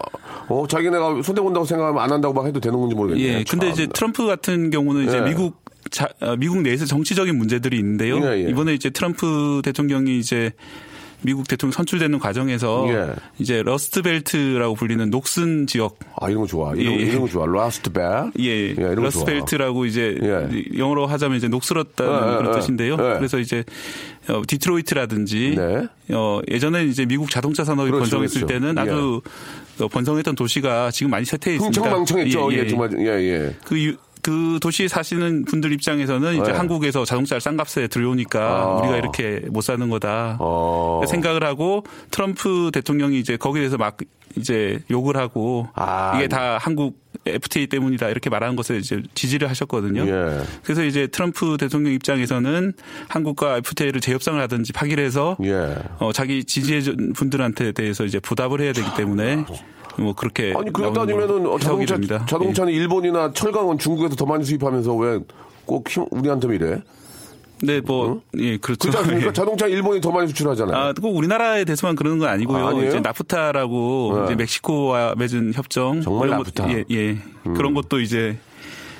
[0.49, 3.39] 어 자기네가 손대본다고 생각하면 안 한다고 막 해도 되는 건지 모르겠네요.
[3.39, 3.93] 예, 근데 이제 참.
[3.93, 5.23] 트럼프 같은 경우는 이제 예.
[5.23, 8.19] 미국 자, 어, 미국 내에서 정치적인 문제들이 있는데요.
[8.23, 8.51] 예, 예.
[8.51, 10.53] 이번에 이제 트럼프 대통령이 이제
[11.23, 13.15] 미국 대통령 선출되는 과정에서 예.
[13.39, 16.75] 이제 Rust Belt라고 불리는 녹슨 지역 아 이런 거 좋아.
[16.75, 17.03] 이런, 예, 예.
[17.03, 17.45] 이런 거 좋아.
[17.93, 18.33] 백.
[18.39, 20.79] 예, 이런 거 Rust Belt라고 이제 예.
[20.79, 22.59] 영어로 하자면 이제 녹슬었다는 예, 예, 그런 예.
[22.61, 22.93] 뜻인데요.
[22.95, 22.97] 예.
[23.19, 23.65] 그래서 이제
[24.29, 25.87] 어, 디트로이트라든지 네.
[26.15, 28.61] 어, 예전에 이제 미국 자동차 산업이 그렇죠, 번성했을 그렇죠.
[28.61, 29.21] 때는 아주
[29.81, 31.81] 어, 번성했던 도시가 지금 많이 쇠퇴해 있습니다.
[31.81, 32.53] 흥청망청했죠.
[32.53, 32.67] 예, 예, 예.
[32.69, 33.57] 정말 예 예.
[33.67, 36.57] 그, 유- 그 도시에 사시는 분들 입장에서는 이제 네.
[36.57, 38.65] 한국에서 자동차를 싼 값에 들여오니까 아.
[38.77, 40.37] 우리가 이렇게 못 사는 거다.
[40.41, 41.03] 어.
[41.09, 43.97] 생각을 하고 트럼프 대통령이 이제 거기에 대해서 막
[44.37, 46.13] 이제 욕을 하고 아.
[46.17, 50.07] 이게 다 한국 FTA 때문이다 이렇게 말하는 것에 이제 지지를 하셨거든요.
[50.07, 50.43] 예.
[50.63, 52.73] 그래서 이제 트럼프 대통령 입장에서는
[53.09, 55.77] 한국과 FTA를 재협상을 하든지 파기를 해서 예.
[55.99, 59.45] 어, 자기 지지해 준 분들한테 대해서 이제 보답을 해야 되기 때문에
[60.01, 62.19] 뭐 그렇게 아니 나오는 따지면은 자동차 됩니다.
[62.23, 62.27] 예.
[62.27, 65.21] 자동차는 일본이나 철강은 중국에서 더 많이 수입하면서 왜
[65.71, 66.83] 꼭 우리한테 이래?
[67.63, 68.89] 네, 뭐, 예, 그렇죠.
[68.91, 69.29] 그렇지 않습니까?
[69.29, 69.33] 예.
[69.33, 70.77] 자동차 일본이 더 많이 수출하잖아요.
[70.77, 72.67] 아, 꼭 우리나라에 대해서만 그러는 건 아니고요.
[72.67, 72.73] 아?
[72.73, 74.25] 이제 나프타라고 네.
[74.25, 76.65] 이제 멕시코와 맺은 협정 정말 나프타.
[76.65, 76.73] 음.
[76.73, 77.19] 것, 예, 예.
[77.55, 78.37] 그런 것도 이제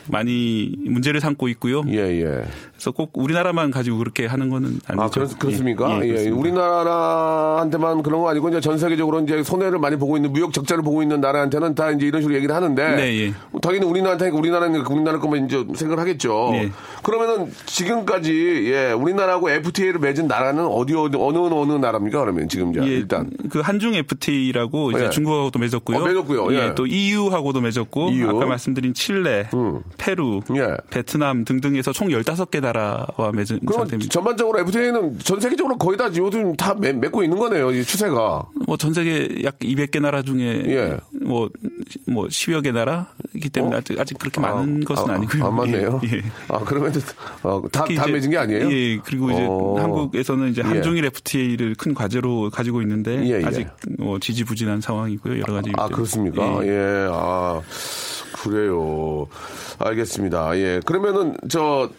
[0.07, 1.83] 많이 문제를 삼고 있고요.
[1.89, 2.45] 예, 예.
[2.81, 5.03] 그래서 꼭 우리나라만 가지고 그렇게 하는 거는 아니죠.
[5.03, 5.99] 아, 그렇, 그렇습니까?
[5.99, 6.37] 예, 예, 그렇습니다.
[6.41, 11.03] 우리나라한테만 그런 거 아니고 이제 전 세계적으로 이제 손해를 많이 보고 있는 무역 적자를 보고
[11.03, 13.35] 있는 나라한테는 다 이제 이런 식으로 얘기를 하는데 네, 예.
[13.61, 16.49] 당연히 우리나라한테 우리나라는 우리나라 것만 이제 생각을 하겠죠.
[16.53, 16.71] 네.
[17.03, 22.19] 그러면은 지금까지 예, 우리나라하고 FTA를 맺은 나라는 어디 어디 어느 어느 나라입니까?
[22.21, 25.11] 그러면 지금 이제 예, 일단 그 한중 FTA라고 이제 예.
[25.11, 25.99] 중국하고도 맺었고요.
[25.99, 26.55] 어, 맺었고요.
[26.55, 26.75] 예.
[26.75, 28.31] 또 EU하고도 맺었고 EU.
[28.31, 29.83] 아까 말씀드린 칠레, 음.
[29.99, 30.79] 페루, 예.
[30.89, 32.70] 베트남 등등에서 총 15개 나라
[33.17, 34.11] 와 맺은 그럼 상태입니다.
[34.13, 37.71] 전반적으로 FTA는 전 세계적으로 거의 다 요즘 다 맺, 맺고 있는 거네요.
[37.73, 38.45] 이 추세가.
[38.67, 40.97] 뭐 전 세계 약 200개 나라 중에 예.
[41.23, 41.51] 뭐,
[42.07, 45.45] 뭐 10여 개 나라이기 때문에 아직, 아직 그렇게 많은 것은 아, 아니고요.
[45.47, 46.01] 안 맞네요.
[46.05, 46.17] 예.
[46.19, 46.23] 예.
[46.49, 46.93] 아, 그러면
[47.43, 48.71] 어, 다, 다 이제- 맺은 게 아니에요?
[48.73, 49.77] 예, 그리고 이제 어.
[49.79, 50.69] 한국에서는 이제 예.
[50.69, 53.45] 한중일 FTA를 큰 과제로 가지고 있는데 예, 예.
[53.45, 53.67] 아직
[53.99, 55.35] 뭐 지지부진한 상황이고요.
[55.41, 55.71] 여러 가지.
[55.77, 55.95] 아, 때문에.
[55.95, 56.61] 그렇습니까?
[56.65, 56.69] 예.
[56.71, 57.61] 예, 아,
[58.43, 59.27] 그래요.
[59.79, 60.57] 알겠습니다.
[60.59, 60.81] 예.
[60.87, 61.91] 그러면은, 저,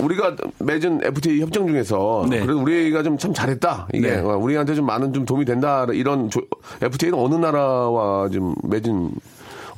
[0.00, 2.40] 우리가 맺은 FTA 협정 중에서 네.
[2.40, 3.88] 그래도 우리가 좀 참 잘했다.
[3.92, 4.18] 이게 네.
[4.18, 5.84] 어, 우리한테 좀 많은 좀 도움이 된다.
[5.92, 6.42] 이런 조-
[6.80, 9.10] FTA는 어느 나라와 좀 맺은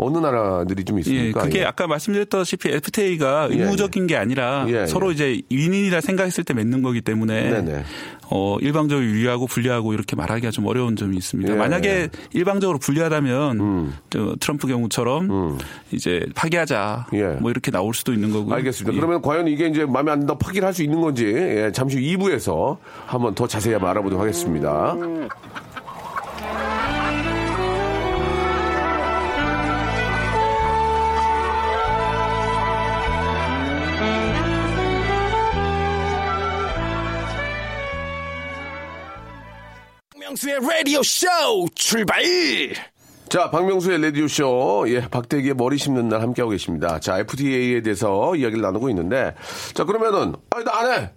[0.01, 1.43] 어느 나라들이 좀 예, 있습니까?
[1.43, 1.65] 그게 예.
[1.65, 7.01] 아까 말씀드렸다시피 FTA가 예, 의무적인 게 아니라 예, 서로 이제 윈윈이라 생각했을 때 맺는 거기
[7.01, 7.85] 때문에 네네.
[8.33, 11.51] 어, 일방적으로 유리하고 불리하고 이렇게 말하기가 좀 어려운 점이 있습니다.
[11.53, 11.57] 예.
[11.57, 11.59] 음.
[11.59, 15.59] 만약에 일방적으로 불리하다면 저 트럼프 경우처럼
[15.93, 17.25] 이제 파기하자 예.
[17.41, 18.55] 뭐 이렇게 나올 수도 있는 거고요.
[18.55, 18.95] 알겠습니다.
[18.95, 18.97] 예.
[18.97, 22.03] 그러면 과연 이게 이제 마음에 안 든다 파기를 할 수 있는 건지 예, 잠시 후
[22.19, 24.95] 2부에서 한번 더 자세히 한번 알아보도록 하겠습니다.
[40.31, 41.27] 명수의 라디오 쇼
[41.75, 42.23] 출발!
[43.29, 47.01] 자, 박명수의 라디오 쇼, 예, 박대기의 머리 심는 날 함께하고 계십니다.
[47.01, 49.35] 자, FTA에 대해서 이야기를 나누고 있는데,
[49.75, 51.11] 자, 그러면은, 아니, 나안 해!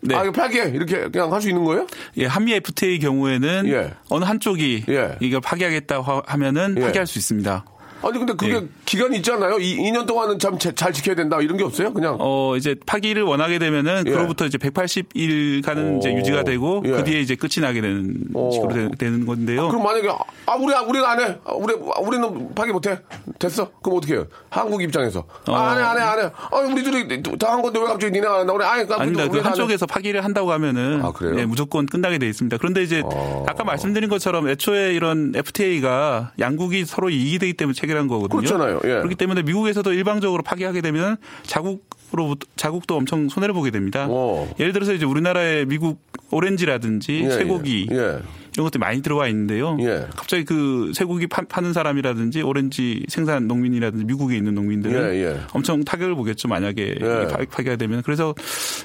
[0.00, 0.14] 네.
[0.14, 0.68] 아, 이거 파기해!
[0.74, 1.86] 이렇게 그냥 할 수 있는 거예요?
[2.18, 3.94] 예, 한미 FTA 경우에는 예.
[4.10, 5.16] 어느 한쪽이 예.
[5.20, 6.82] 이걸 파기하겠다 하- 하면은 예.
[6.82, 7.64] 파기할 수 있습니다.
[8.02, 8.62] 아니, 근데 그게 예.
[8.84, 9.58] 기간이 있잖아요.
[9.58, 11.40] 이 2년 동안은 참 잘 지켜야 된다.
[11.40, 11.92] 이런 게 없어요?
[11.92, 12.16] 그냥.
[12.20, 14.10] 어, 이제 파기를 원하게 되면은 예.
[14.10, 16.16] 그로부터 이제 180일간은 이제 오.
[16.18, 16.90] 유지가 되고 예.
[16.90, 18.50] 그 뒤에 이제 끝이 나게 되는 오.
[18.50, 19.68] 식으로 되, 는 건데요.
[19.68, 20.08] 그럼 만약에,
[20.46, 21.38] 아, 우리, 우리가 안 해.
[21.44, 22.98] 아, 우리, 우리는 파기 못 해.
[23.38, 23.70] 됐어?
[23.82, 24.26] 그럼 어떻게 해요?
[24.50, 25.24] 한국 입장에서.
[25.48, 25.54] 어.
[25.54, 26.30] 아, 안 해, 안 해, 안 해.
[26.50, 28.52] 아, 우리 둘이 다 한 건데 왜 갑자기 니네가 안 한다.
[28.52, 29.28] 우리, 아니, 아닙니다.
[29.28, 31.38] 그 한쪽에서 파기를 한다고 하면은 아, 그래요?
[31.40, 32.56] 예, 무조건 끝나게 돼 있습니다.
[32.58, 33.44] 그런데 이제 어.
[33.48, 38.40] 아까 말씀드린 것처럼 애초에 이런 FTA가 양국이 서로 이익이 되기 때문에 체결한 거거든요.
[38.40, 38.80] 그렇잖아요.
[38.84, 38.98] 예.
[38.98, 44.06] 그렇기 때문에 미국에서도 일방적으로 파기하게 되면 자국으로 자국도 엄청 손해를 보게 됩니다.
[44.06, 44.48] 오.
[44.60, 47.96] 예를 들어서 이제 우리나라의 미국 오렌지라든지 예, 쇠고기 예.
[47.96, 48.18] 예.
[48.52, 49.76] 이런 것들이 많이 들어와 있는데요.
[49.80, 50.06] 예.
[50.14, 55.40] 갑자기 그 쇠고기 파, 는 사람이라든지 오렌지 생산 농민이라든지 미국에 있는 농민들은 예, 예.
[55.52, 56.48] 엄청 타격을 보겠죠.
[56.48, 57.26] 만약에 예.
[57.26, 58.34] 파, 파기가 되면 그래서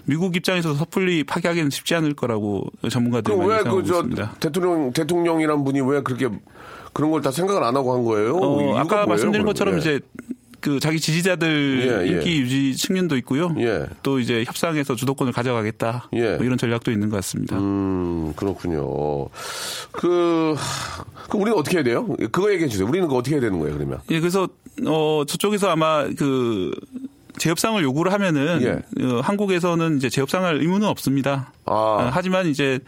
[0.05, 4.35] 미국 입장에서 섣불리 파기하기는 쉽지 않을 거라고 전문가들이 많이 왜 생각하고 그저 있습니다.
[4.39, 6.29] 대통령 대통령이란 분이 왜 그렇게
[6.93, 8.35] 그런 걸 다 생각을 안 하고 한 거예요?
[8.37, 9.45] 어, 아까 뭐예요, 말씀드린?
[9.45, 9.79] 것처럼 예.
[9.79, 9.99] 이제
[10.59, 12.11] 그 자기 지지자들 예, 예.
[12.13, 13.53] 인기 유지 측면도 있고요.
[13.59, 13.85] 예.
[14.01, 16.07] 또 이제 협상에서 주도권을 가져가겠다.
[16.13, 16.35] 예.
[16.37, 17.57] 뭐 이런 전략도 있는 것 같습니다.
[17.57, 19.27] 음 그렇군요.
[19.91, 22.07] 그 하, 그럼 우리는 어떻게 해야 돼요?
[22.31, 22.87] 그거 얘기해 주세요.
[22.87, 23.75] 우리는 그거 어떻게 해야 되는 거예요?
[23.75, 24.47] 그러면 예, 그래서
[24.85, 26.71] 어 저쪽에서 아마 그
[27.37, 29.03] 재협상을 요구를 하면은 예.
[29.03, 31.51] 어, 한국에서는 이제 재협상할 의무는 없습니다.
[31.65, 31.73] 아.
[31.73, 32.79] 어, 하지만 이제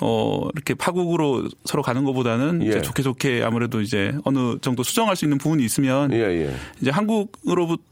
[0.00, 2.68] 어 이렇게 파국으로 서로 가는 것보다는 예.
[2.68, 6.54] 이제 좋게 좋게 아무래도 이제 어느 정도 수정할 수 있는 부분이 있으면 예 예.
[6.80, 7.82] 이제 한국으로부터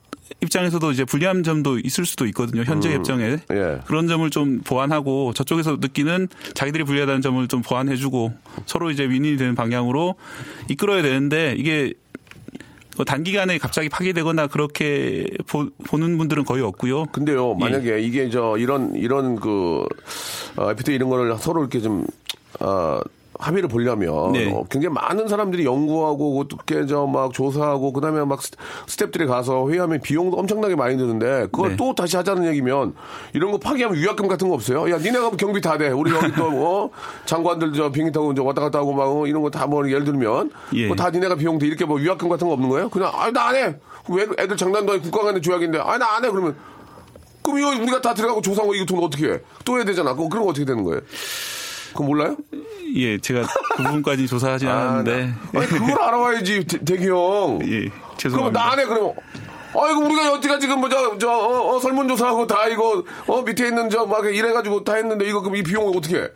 [0.43, 2.63] 입장에서도 이제 불리한 점도 있을 수도 있거든요.
[2.63, 3.81] 현재 협정에 예.
[3.87, 8.33] 그런 점을 좀 보완하고 저쪽에서 느끼는 자기들이 불리하다는 점을 좀 보완해주고
[8.67, 10.15] 서로 이제 윈윈이 되는 방향으로
[10.69, 11.95] 이끌어야 되는데 이게
[12.97, 15.65] 뭐 단기간에 갑자기 파기되거나 그렇게 보,
[15.99, 17.07] 는 분들은 거의 없고요.
[17.07, 17.65] 근데요, 예.
[17.65, 19.85] 만약에 이게 저 이런 이런 그
[20.57, 22.07] 어, FTA 이런 거를 서로 이렇게 좀
[22.61, 23.01] 어,
[23.37, 24.53] 합의를 보려면 네.
[24.53, 28.53] 어, 굉장히 많은 사람들이 연구하고 어떻게 저 막 조사하고 그다음에 막 스-
[28.87, 31.77] 스텝들이 가서 회의하면 비용도 엄청나게 많이 드는데 그걸 네.
[31.77, 32.95] 또 다시 하자는 얘기면
[33.33, 34.89] 이런 거 파기하면 위약금 같은 거 없어요?
[34.89, 35.89] 야, 니네가 뭐 경비 다 돼.
[35.89, 36.91] 우리 여기 또 어,
[37.27, 40.05] 장관들 저 비행기 타고 이제 왔다 갔다 하고 막 어, 이런 거 다 뭐 예를
[40.05, 40.87] 들면 예.
[40.87, 42.89] 뭐 다 니네가 비용 돼 이렇게 뭐 위약금 같은 거 없는 거예요?
[42.89, 43.77] 그냥 아, 나 안 해.
[44.09, 46.31] 왜 애들 장난도 아니고 국가 간의 조약인데 아, 나 안 해.
[46.31, 46.55] 그러면
[47.45, 49.39] 그럼 이거 우리가 다 들어가고 조사한 거 이거 돈 어떻게 해?
[49.65, 50.15] 또 해야 되잖아.
[50.15, 51.01] 그럼 그런 거 어떻게 되는 거예요?
[51.93, 52.37] 그거 몰라요?
[52.97, 53.43] 예, 제가
[53.77, 55.27] 그 부분까지 조사하지 않았는데.
[55.53, 57.61] 나- 아니, 그걸 알아와야지, 대- 대기 형.
[57.71, 58.61] 예, 그럼 죄송합니다.
[58.61, 59.13] 나안 해, 그러면.
[59.77, 63.91] 아이고, 우리가 여태까지 지금 뭐, 저, 저, 어, 어, 설문조사하고 다 이거, 어, 밑에 있는
[63.91, 66.29] 저, 막 이래가지고 다 했는데 이거 그럼 이 비용을 어떻게 해?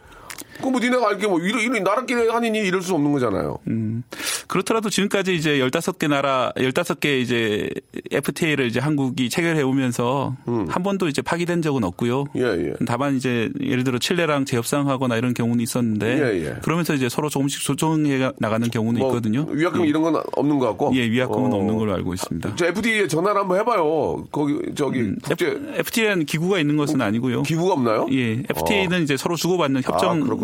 [0.58, 3.58] 그럼 뭐 니네가 알게 뭐, 이런, 이런, 나라끼리 하니니 이럴 수 없는 거잖아요.
[3.68, 4.02] 음.
[4.46, 7.68] 그렇더라도 지금까지 이제 15개 나라, 15개 이제
[8.10, 12.22] FTA를 이제 한국이 체결해 오면서 한 번도 이제 파기된 적은 없고요.
[12.22, 12.26] 음.
[12.36, 12.74] 예, 예.
[12.86, 16.54] 다만 이제 예를 들어 칠레랑 재협상하거나 이런 경우는 있었는데 예, 예.
[16.62, 19.46] 그러면서 이제 서로 조금씩 조정해 나가는 경우는 뭐, 있거든요.
[19.48, 19.88] 위약금 예.
[19.88, 20.92] 이런 건 없는 것 같고.
[20.94, 21.56] 예, 위약금은 어.
[21.56, 22.56] 없는 걸로 알고 있습니다.
[22.56, 24.26] 저 FDA에 전화를 한번 해 봐요.
[24.30, 27.42] 거기, 저기, 국제, FTA는 기구가 있는 것은 아니고요.
[27.42, 28.06] 기구가 없나요?
[28.12, 29.90] 예, FTA는 이제 서로 주고받는 아,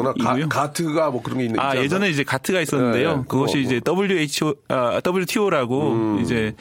[0.06, 0.48] 협정이고요.
[0.48, 1.76] 가, 가트가 뭐 그런 게 있는 아?
[1.76, 3.08] 예전에 이제 가트가 있었는데요.
[3.08, 3.24] 예, 예.
[3.28, 6.20] 그것이 그거, 이제 WHO, 아, WTO라고 음.
[6.20, 6.54] 이제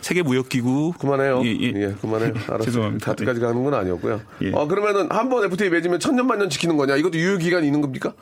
[0.00, 1.42] 세계 무역기구 그만해요.
[1.44, 1.66] 예, 예.
[1.74, 2.32] 예, 그만해요.
[2.48, 2.62] 알았어요.
[2.64, 3.06] 죄송합니다.
[3.06, 4.20] 다트까지 가는 건 아니었고요.
[4.42, 4.50] 예.
[4.52, 6.96] 어, 그러면은 한 번 FTA 맺으면 천년만년 지키는 거냐?
[6.96, 8.12] 이것도 유효 기간이 있는 겁니까?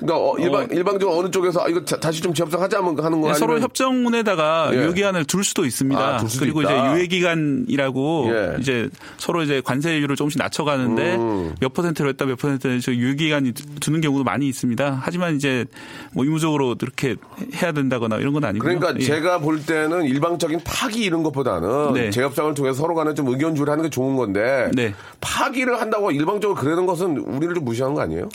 [0.00, 3.34] 그러니까 어, 일방, 일방적으로 어느 쪽에서 아, 이거 자- 다시 좀 재협상하자면 하는 거 네,
[3.34, 4.78] 서로 협정문에다가 예.
[4.78, 6.00] 유효기간을 둘 수도 있습니다.
[6.00, 6.90] 아, 둘 수도 그리고 있다.
[6.92, 8.56] 이제 유예 기간이라고 예.
[8.60, 11.54] 이제 서로 이제 관세율을 조금씩 낮춰가는데 음.
[11.60, 15.00] 몇 퍼센트로 했다 몇 퍼센트로 저 유예 기간이 두- 두는 경우도 많이 있습니다.
[15.02, 15.64] 하지만 이제
[16.12, 17.16] 뭐 의무적으로 이렇게
[17.62, 18.78] 해야 된다거나 이런 건 아니고요.
[18.78, 19.04] 그러니까 예.
[19.04, 22.10] 제가 볼 때는 일방적인 파기 이런 것보다는 네.
[22.10, 24.94] 재협상을 통해서 서로 간에 좀 의견 조율 하는 게 좋은 건데 네.
[25.20, 28.28] 파기를 한다고 일방적으로 그러는 것은 우리를 좀 무시하는 거 아니에요?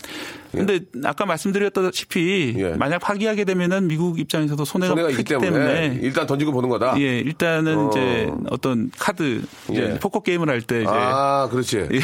[0.51, 2.69] 근데 아까 말씀드렸다시피 예.
[2.75, 6.95] 만약 파기하게 되면은 미국 입장에서도 손해가, 손해가 있기 크기 때문에, 일단 던지고 보는 거다.
[6.99, 7.89] 예, 일단은 어.
[7.89, 9.99] 이제 어떤 카드 이제 예.
[9.99, 11.87] 포커 게임을 할 때 이제 아, 그렇지.
[11.91, 11.99] 예.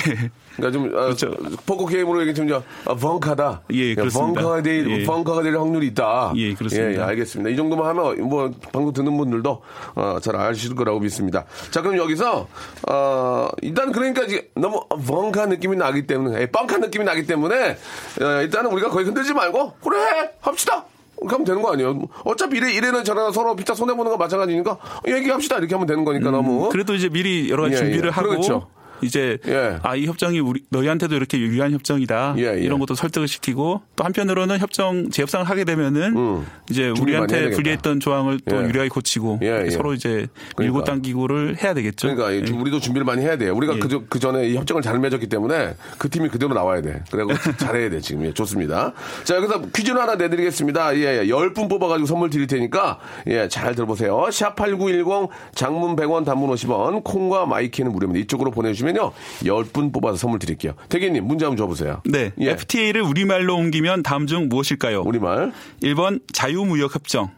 [0.60, 1.32] 그러니까 좀 아, 그렇죠.
[1.66, 3.62] 포커 게임으로 얘기하면 아, 벙카다.
[3.72, 4.42] 예, 그렇습니다.
[4.42, 5.04] 벙카가 될 예.
[5.04, 6.34] 벙카가 될 확률이 있다.
[6.36, 6.92] 예, 그렇습니다.
[6.92, 7.50] 예, 예, 알겠습니다.
[7.50, 9.62] 이 정도만 하면 뭐 방송 듣는 분들도
[9.96, 11.46] 어, 잘 아실 거라고 믿습니다.
[11.72, 12.48] 자, 그럼 여기서
[12.90, 14.24] 어, 일단 그러니까
[14.56, 17.78] 너무 벙카 느낌이 나기 때문에, 예, 벙카 느낌이 나기 때문에
[18.22, 20.86] 어, 일단은 우리가 거의 흔들지 말고 그래 합시다.
[21.22, 22.00] 하면 되는 거 아니에요?
[22.24, 25.58] 어차피 이래, 이래는 저래는 서로 피자 손해보는 거 마찬가지니까 얘기합시다.
[25.58, 26.68] 이렇게 하면 되는 거니까 너무.
[26.68, 28.10] 음, 그래도 이제 미리 여러 가지 예, 준비를 예.
[28.10, 28.68] 하고 그렇죠.
[29.02, 29.80] 이제 예.
[29.84, 32.60] 아이 협정이 우리 너희한테도 이렇게 유리한 협정이다 예, 예.
[32.60, 37.50] 이런 것도 설득을 시키고 또 한편으로는 협정 재협상을 하게 되면은 이제 많이 해야 우리한테.
[37.52, 38.68] 불리했던 조항을 또 예.
[38.68, 39.70] 유리하게 고치고 예, 예.
[39.70, 40.64] 서로 이제 그러니까.
[40.64, 42.14] 밀고 당기고를 해야 되겠죠.
[42.16, 42.60] 그러니까.
[42.60, 43.56] 우리도 준비를 많이 해야 돼요.
[43.56, 43.80] 우리가 예.
[43.80, 47.04] 그, 그 전에 이 협정을 잘 맺었기 때문에 그 팀이 그대로 나와야 돼.
[47.12, 48.26] 그래고 잘해야 돼, 지금.
[48.26, 48.94] 예, 좋습니다.
[49.24, 50.96] 자, 여기서 퀴즈를 하나 내드리겠습니다.
[50.98, 51.28] 예, 예.
[51.28, 54.28] 10분 뽑아가지고 선물 드릴 테니까, 예, 잘 들어보세요.
[54.30, 58.24] 샵8910 장문 100원 단문 50원, 콩과 my K는 무료입니다.
[58.24, 59.14] 이쪽으로 보내주시면 요.
[59.42, 60.74] 10분 뽑아서 선물 드릴게요.
[60.90, 62.02] 대기님, 문제 한번 줘보세요.
[62.06, 62.32] 네.
[62.40, 62.52] 예.
[62.52, 65.02] FTA를 우리말로 옮기면 다음 중 무엇일까요?
[65.02, 65.52] 우리말.
[65.84, 67.32] 1번 자유무역협정,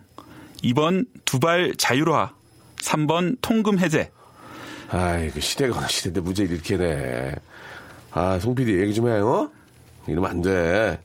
[0.63, 2.33] 2번 두발 자유로화,
[2.77, 4.11] 3번 통금 해제.
[4.89, 7.35] 아이, 그 시대가 어느 시대인데 문제를 이렇게 내.
[8.11, 9.49] 아, 송 PD 얘기 좀 해요.
[10.07, 10.99] 이러면 안 돼.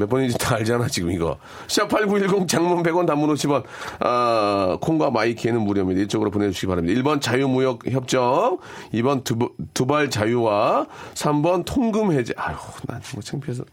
[0.00, 1.36] 몇 번인지 다 알잖아, 지금 이거.
[1.68, 3.62] 샵8910 장문 100원 단문 50원.
[4.00, 6.00] 아, 콩과 마이키에는 무료입니다.
[6.02, 7.00] 이쪽으로 보내주시기 바랍니다.
[7.00, 8.58] 1번 자유무역 협정,
[8.94, 9.36] 2번 두,
[9.74, 12.32] 두발 자유화, 3번 통금 해제.
[12.36, 13.64] 아유, 난 정말 창피해서.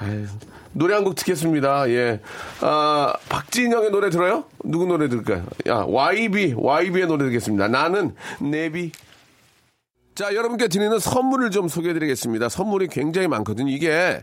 [0.00, 0.26] 아유,
[0.72, 1.88] 노래 한 곡 듣겠습니다.
[1.90, 2.20] 예.
[2.60, 4.44] 아, 박진영의 노래 들어요?
[4.64, 5.44] 누구 노래 들을까요?
[5.66, 7.68] 야, YB, YB의 노래 듣겠습니다.
[7.68, 8.92] 나는 내비.
[10.14, 12.48] 자, 여러분께 드리는 선물을 좀 소개해 드리겠습니다.
[12.48, 13.70] 선물이 굉장히 많거든요.
[13.70, 14.22] 이게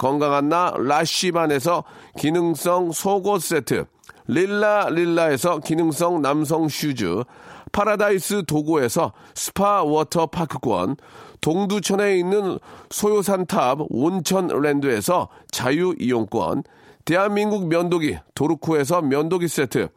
[0.00, 1.84] 건강한 나 라쉬반에서
[2.18, 3.84] 기능성 속옷 세트,
[4.28, 7.24] 릴라 릴라에서 기능성 남성 슈즈,
[7.70, 10.96] 파라다이스 도고에서 스파 워터 파크권,
[11.42, 12.58] 동두천에 있는
[12.88, 16.62] 소요산탑 온천랜드에서 자유 이용권,
[17.04, 19.88] 대한민국 면도기 도르코에서 면도기 세트,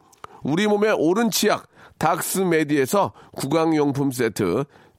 [0.42, 4.64] 우리 몸의 옳은 치약 닥스메디에서 구강용품 세트,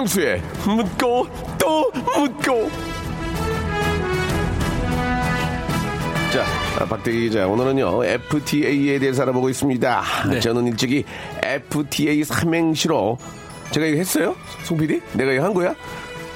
[0.00, 1.26] 박명수의 묻고
[1.58, 2.70] 또 묻고
[6.32, 6.44] 자,
[6.78, 10.02] 아, 박대기 기자, 오늘은요, FTA에 대해서 알아보고 있습니다.
[10.40, 11.04] 저는 일찍이
[11.42, 13.18] FTA 삼행시로,
[13.72, 14.36] 제가 이거 했어요?
[14.62, 15.00] 송 PD?
[15.14, 15.74] 내가 이거 한 거야?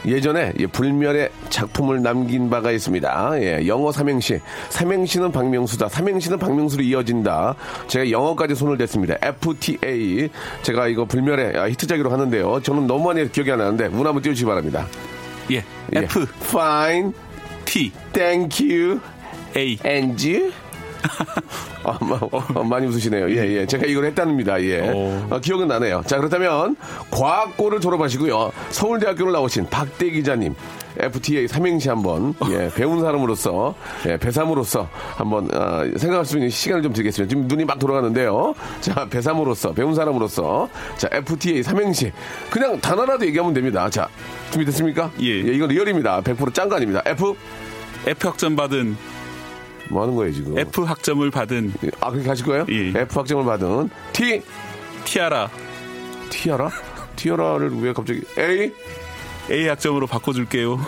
[0.06, 3.30] 예전에 이 불멸의 작품을 남긴 바가 있습니다.
[3.40, 4.40] 예, 영어 삼행시.
[4.70, 5.88] 삼행시는 박명수다.
[5.88, 7.54] 삼행시는 박명수로 이어진다.
[7.88, 9.16] 제가 영어까지 손을 댔습니다.
[9.22, 10.28] FTA.
[10.62, 12.60] 제가 이거 불멸의 아, 히트작으로 하는데요.
[12.62, 14.86] 저는 너무 많이 기억이 안 나는데, 문 한번 띄워주시기 바랍니다.
[15.50, 15.56] 예.
[15.56, 15.98] 예.
[15.98, 17.12] F, Fine.
[17.64, 19.00] T, Thank you.
[19.56, 19.78] A.
[19.84, 20.52] NG?
[21.84, 23.30] 아, 마- 어, 많이 웃으시네요.
[23.30, 23.66] 예, 예.
[23.66, 24.60] 제가 이걸 했답니다.
[24.62, 24.80] 예.
[24.90, 25.26] 오.
[25.30, 26.02] 어, 기억은 나네요.
[26.06, 26.76] 자, 그렇다면,
[27.10, 28.52] 과학고를 졸업하시고요.
[28.70, 30.54] 서울대학교를 나오신 박대 기자님.
[30.98, 33.74] FTA 삼행시 한번, 예, 배운 사람으로서,
[34.06, 37.28] 예, 배삼으로서 한번, 아, 생각할 수 있는 시간을 좀 드리겠습니다.
[37.30, 38.54] 지금 눈이 막 돌아가는데요.
[38.80, 42.12] 자, 배삼으로서, 배운 사람으로서, 자, FTA 삼행시.
[42.48, 43.90] 그냥 단 하나도 얘기하면 됩니다.
[43.90, 44.08] 자,
[44.52, 45.10] 준비됐습니까?
[45.20, 45.26] 예.
[45.40, 46.20] 이건 리얼입니다.
[46.22, 47.02] 100%짠 거 아닙니다.
[47.06, 47.34] F,
[48.06, 48.96] F 학점 받은,
[49.90, 50.58] 뭐 하는 거예요, 지금?
[50.58, 52.66] F 학점을 받은 아, 그렇게 가실 거예요?
[52.70, 52.88] 예.
[53.00, 54.42] F 학점을 받은 T,
[55.04, 55.48] 티아라,
[56.30, 56.70] 티아라?
[57.16, 58.72] 티아라를 왜 갑자기 A?
[59.50, 60.80] A 학점으로 바꿔줄게요.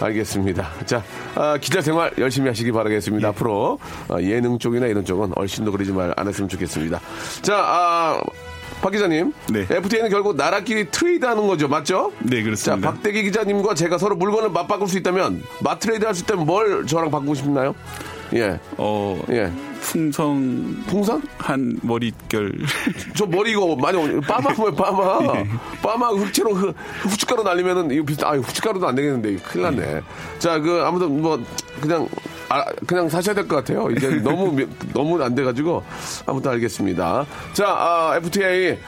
[0.00, 0.70] 알겠습니다.
[0.86, 1.02] 자,
[1.36, 3.28] 아, 기자 생활 열심히 하시기 바라겠습니다.
[3.28, 3.78] 앞으로
[4.08, 7.00] 아, 예능 쪽이나 이런 쪽은 얼씬도 그러지 말 안 했으면 좋겠습니다.
[7.42, 8.20] 자, 아,
[8.84, 9.32] 박 기자님.
[9.50, 9.60] 네.
[9.70, 11.68] FTA는 결국 나라끼리 트레이드 하는 거죠.
[11.68, 12.12] 맞죠?
[12.18, 12.90] 네, 자, 그렇습니다.
[12.92, 17.34] 박대기 기자님과 제가 서로 물건을 맞바꿀 수 있다면, 맞트레이드 할 수 있다면 뭘 저랑 바꾸고
[17.34, 17.74] 싶나요?
[18.34, 18.60] 예.
[18.76, 19.50] 어, 예.
[19.80, 21.22] 풍성한 풍선?
[21.82, 22.52] 머릿결.
[23.16, 25.46] 저 머리 이거 많이 올- 빠마 뭐야 빠마 예.
[25.82, 30.02] 빠마 흑채로 흑- 후춧가루 날리면은 이거 비슷 아 후춧가루도 안 되겠는데 큰일 났네 예.
[30.38, 31.42] 자 그 아무튼 뭐
[31.80, 32.06] 그냥
[32.48, 33.90] 아 그냥 사셔야 될 것 같아요.
[33.90, 35.82] 이제 너무 미- 너무 안 돼가지고.
[36.26, 37.26] 아무튼 알겠습니다.
[37.52, 38.78] 자 아, FTA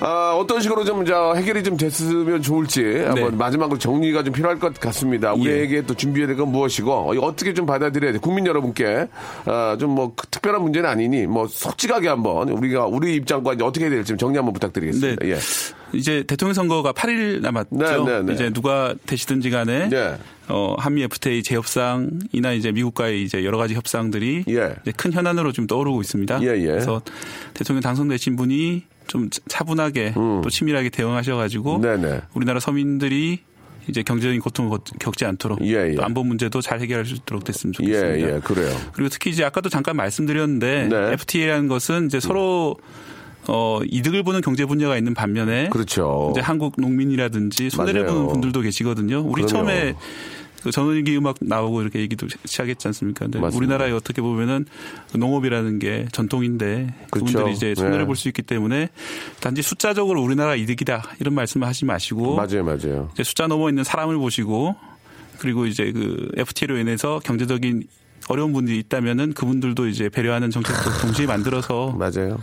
[0.00, 4.78] 아, 어떤 식으로 좀 저, 해결이 좀 됐으면 좋을지 한번 마지막으로 정리가 좀 필요할 것
[4.80, 5.32] 같습니다.
[5.32, 8.18] 우리에게 또 준비해야 될 건 무엇이고 이거 어떻게 좀 받아들여야 돼?
[8.18, 9.06] 국민 여러분께
[9.46, 14.08] 아, 좀뭐 특별한 문제는 아니니 뭐 솔직하게 한번 우리가 우리 입장과 이제 어떻게 해야 될지
[14.08, 15.24] 좀 정리 한번 부탁드리겠습니다.
[15.24, 15.30] 네.
[15.30, 15.38] 예.
[15.96, 17.68] 이제 대통령 선거가 8일 남았죠.
[17.70, 18.32] 네, 네, 네.
[18.34, 20.16] 이제 누가 되시든지 간에 네.
[20.48, 24.74] 어, 한미 FTA 재협상이나 이제 미국과의 이제 여러 가지 협상들이 예.
[24.96, 26.42] 큰 현안으로 좀 떠오르고 있습니다.
[26.42, 26.66] 예, 예.
[26.66, 27.00] 그래서
[27.54, 31.80] 대통령 당선되신 분이 좀 차분하게 또 치밀하게 대응하셔가지고 음.
[31.82, 32.20] 네네.
[32.34, 33.40] 우리나라 서민들이
[33.88, 35.94] 이제 경제적인 고통을 겪- 겪지 않도록 예, 예.
[35.94, 38.36] 또 안보 문제도 잘 해결할 수 있도록 됐으면 예, 좋겠습니다.
[38.36, 38.74] 예, 그래요.
[38.94, 41.12] 그리고 특히 이제 아까도 잠깐 말씀드렸는데 네.
[41.12, 42.76] FTA라는 것은 이제 서로
[43.46, 46.30] 어, 이득을 보는 경제 분야가 있는 반면에 그렇죠.
[46.32, 48.14] 이제 한국 농민이라든지 손해를 맞아요.
[48.14, 49.18] 보는 분들도 계시거든요.
[49.20, 49.46] 우리 그럼요.
[49.48, 49.94] 처음에
[50.64, 53.26] 그 전원일기 음악 나오고 이렇게 얘기도 시작했지 않습니까?
[53.26, 53.58] 근데 맞습니다.
[53.58, 54.64] 우리나라에 어떻게 보면은
[55.12, 57.26] 그 농업이라는 게 전통인데 그렇죠.
[57.26, 58.04] 그분들이 이제 손해를 네.
[58.06, 58.88] 볼수 있기 때문에
[59.40, 63.10] 단지 숫자적으로 우리나라 이득이다 이런 말씀을 하지 마시고 맞아요, 맞아요.
[63.12, 64.74] 이제 숫자 넘어 있는 사람을 보시고
[65.38, 67.82] 그리고 이제 그 FTA로 인해서 경제적인
[68.28, 72.38] 어려운 분들이 있다면은 그분들도 이제 배려하는 정책도 동시에 만들어서 맞아요.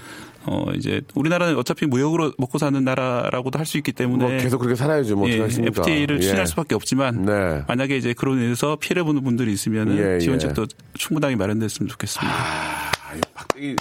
[0.45, 4.75] 어 이제 우리나라는 어차피 무역으로 먹고 사는 나라라고도 할 수 있기 때문에 뭐 계속 그렇게
[4.75, 5.15] 살아야죠.
[5.15, 5.36] 뭐 예?
[5.38, 6.21] FTA를 예.
[6.21, 7.63] 추진할 수밖에 없지만 네.
[7.67, 10.04] 만약에 이제 그로 인해서 피해를 보는 분들이 있으면 예, 예.
[10.15, 12.34] 은 지원책도 충분하게 마련됐으면 좋겠습니다.
[13.58, 13.75] 이,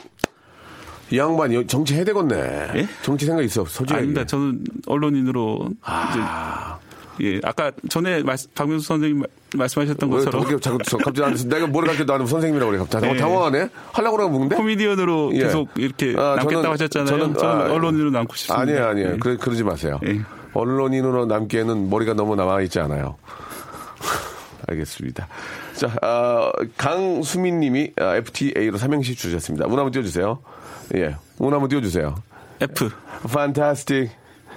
[1.11, 2.37] 이 양반이 정치 해야 되겠네.
[2.77, 2.89] 예?
[3.03, 3.65] 정치 생각 있어.
[3.65, 3.97] 솔직히.
[3.99, 4.25] 아닙니다.
[4.25, 6.21] 저는 언론인으로 이제
[7.23, 11.49] 예 아까 전에 말, 박명수 선생님 말- 말씀하셨던 왜 것처럼 그렇게 자꾸 저 갑자기 안
[11.49, 12.79] 내가 뭐를 가르쳐 나는 선생님이라고 그래.
[12.79, 13.17] 갑자기 예.
[13.17, 13.69] 당황하네.
[13.93, 14.57] 하려고 그러는 건데?
[14.57, 15.39] 코미디언으로 예.
[15.41, 17.07] 계속 이렇게 아, 남겠다고 저는- 하셨잖아요.
[17.19, 18.63] 저는, 저는, 아, 언론인으로 남고 싶습니다.
[18.63, 19.13] 아니에요, 아니에요.
[19.13, 19.17] 예.
[19.19, 19.99] 그러, 그러지 마세요.
[20.07, 20.21] 예.
[20.55, 23.17] 언론인으로 남기에는 머리가 너무 남아있지 않아요.
[24.69, 25.29] 알겠습니다.
[25.75, 29.67] 자, 아, 강수민 님이 아, FTA로 삼행시 주셨습니다.
[29.67, 30.39] 문 한번 띄워주세요.
[30.97, 31.17] 예.
[31.39, 32.15] 문 한번 띄워주세요.
[32.61, 32.91] F
[33.33, 34.11] 판타스틱,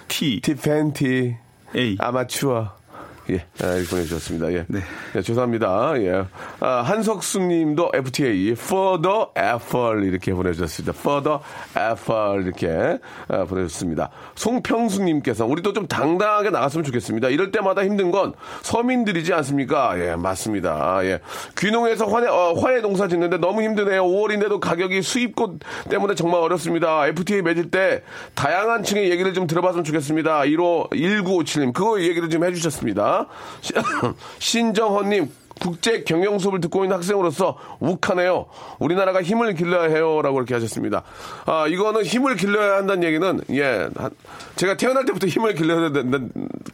[0.07, 1.35] T 티
[1.75, 2.82] A 아마추어.
[3.29, 4.51] 예, 아, 이렇게 보내주셨습니다.
[4.51, 4.65] 예.
[4.67, 4.79] 네.
[5.15, 5.93] 예, 죄송합니다.
[5.97, 6.25] 예.
[6.59, 10.93] 아, 한석수 님도 FTA, further effort 이렇게 보내주셨습니다.
[10.99, 11.39] further
[11.77, 14.09] effort 이렇게 아, 보내주셨습니다.
[14.35, 17.29] 송평수 님께서 우리도 좀 당당하게 나갔으면 좋겠습니다.
[17.29, 19.97] 이럴 때마다 힘든 건 서민들이지 않습니까?
[19.99, 20.99] 예, 맞습니다.
[21.03, 21.19] 예.
[21.57, 24.03] 귀농해서 화해, 어, 화해 농사 짓는데 너무 힘드네요.
[24.03, 25.59] 5월인데도 가격이 수입꽃
[25.89, 27.07] 때문에 정말 어렵습니다.
[27.07, 28.03] FTA 맺을 때
[28.35, 30.41] 다양한 층의 얘기를 좀 들어봤으면 좋겠습니다.
[30.41, 33.12] 1호 1957님 그거 얘기를 좀 해주셨습니다.
[33.61, 33.73] 시-
[34.39, 38.47] 신정헌님 국제 경영 수업을 듣고 있는 학생으로서 욱하네요.
[38.79, 41.03] 우리나라가 힘을 길러야 해요라고 이렇게 하셨습니다.
[41.45, 44.11] 아 이거는 힘을 길러야 한다는 얘기는 예 한-
[44.55, 46.19] 제가 태어날 때부터 힘을 길러야 된다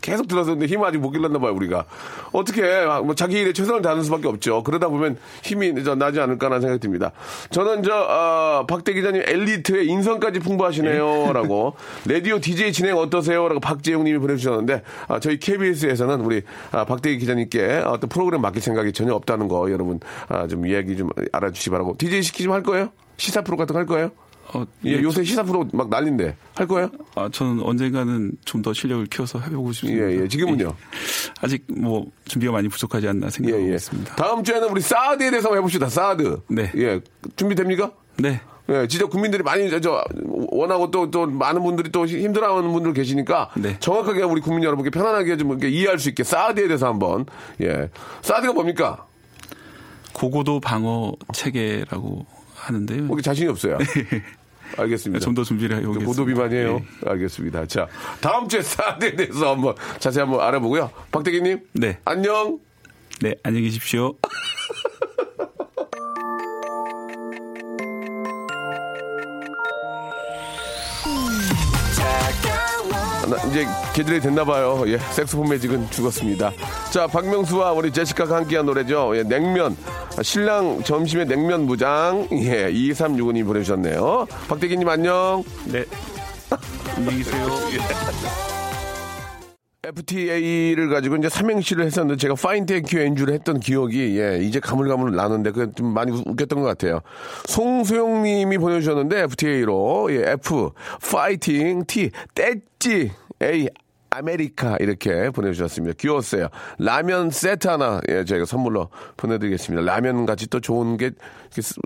[0.02, 1.86] 계속 들었었는데 힘을 아직 못 길렀나 봐요 우리가
[2.32, 4.64] 어떻게 아, 뭐 자기 일에 최선을 다하는 수밖에 없죠.
[4.64, 7.12] 그러다 보면 힘이 저 나지 않을까라는 생각이 듭니다.
[7.52, 11.76] 저는 저 아, 박대 기자님 엘리트의 인성까지 풍부하시네요라고
[12.08, 16.42] 라디오 DJ 진행 어떠세요라고 박재용님이 보내주셨는데 아, 저희 KBS에서는 우리
[16.72, 20.96] 아, 박대 기자님께 어떤 프로그램 맡길 생각 이 전혀 없다는 거 여러분 아, 좀 이야기
[20.98, 22.90] 좀 알아주시기 바라고 DJ 시키 좀 할 거예요?
[23.18, 24.12] 시사 프로 같은 거 할 거예요?
[24.52, 26.90] 어, 예, 요새 시사 프로 막 난린데 할 거예요?
[27.16, 30.10] 아, 저는 언젠가는 좀 더 실력을 키워서 해보고 싶습니다.
[30.10, 30.28] 예, 예.
[30.28, 30.66] 지금은요?
[30.66, 31.32] 예.
[31.42, 33.76] 아직 뭐 준비가 많이 부족하지 않나 생각하고 예, 예.
[33.76, 34.16] 있습니다.
[34.16, 35.88] 다음 주에는 우리 사드에 대해서 한번 해봅시다.
[35.90, 36.42] 사드.
[36.50, 36.72] 네.
[36.78, 37.00] 예,
[37.36, 37.92] 준비됩니까?
[38.18, 38.42] 네.
[38.70, 40.04] 예, 진짜 국민들이 많이 저, 저
[40.52, 43.78] 원하고 또 또 많은 분들이 또 힘들어하는 분들 계시니까 네.
[43.80, 47.26] 정확하게 우리 국민 여러분께 편안하게 좀 이렇게 이해할 수 있게 사드에 대해서 한번
[47.62, 47.90] 예,
[48.22, 49.06] 사드가 뭡니까?
[50.14, 53.04] 고고도 방어 체계라고 하는데요.
[53.04, 53.78] 뭐 자신이 없어요.
[54.78, 55.24] 알겠습니다.
[55.24, 56.06] 좀 더 준비를 해보겠습니다.
[56.06, 56.76] 고도 비만이에요.
[56.76, 57.10] 예.
[57.10, 57.66] 알겠습니다.
[57.66, 57.88] 자,
[58.22, 60.92] 다음 주에 사드에 대해서 한번 자세히 한번 알아보고요.
[61.12, 61.60] 박대기님.
[61.74, 61.98] 네.
[62.06, 62.60] 안녕.
[63.22, 64.16] 네, 안녕히 계십시오.
[73.50, 74.84] 이제 계절이 됐나 봐요.
[74.88, 76.52] 예, 색소폰 매직은 죽었습니다.
[76.92, 79.16] 자, 박명수와 우리 제시카가 함께한 노래죠.
[79.16, 79.76] 예, 냉면.
[80.22, 82.28] 신랑 점심에 냉면 무장.
[82.32, 84.26] 예, 2365님 보내주셨네요.
[84.48, 85.44] 박대기님 안녕.
[85.66, 85.86] 네.
[86.96, 88.49] 안녕히 계세요.
[89.90, 94.60] FTA를 가지고 이제 삼행시를 했었는데 제가 fine thank you and you를 했던 기억이 예, 이제
[94.60, 97.00] 가물가물 나는데 그 좀 많이 웃- 웃겼던 것 같아요.
[97.46, 100.72] 송소영 님이 보내주셨는데 FTA로 예, F
[101.12, 103.12] 파이팅 T 떼찌
[103.42, 103.68] A
[104.12, 105.96] 아메리카 이렇게 보내주셨습니다.
[106.00, 106.50] 귀여웠어요.
[106.78, 109.86] 라면 세트 하나 예, 저희가 선물로 보내드리겠습니다.
[109.86, 111.12] 라면 같이 또 좋은 게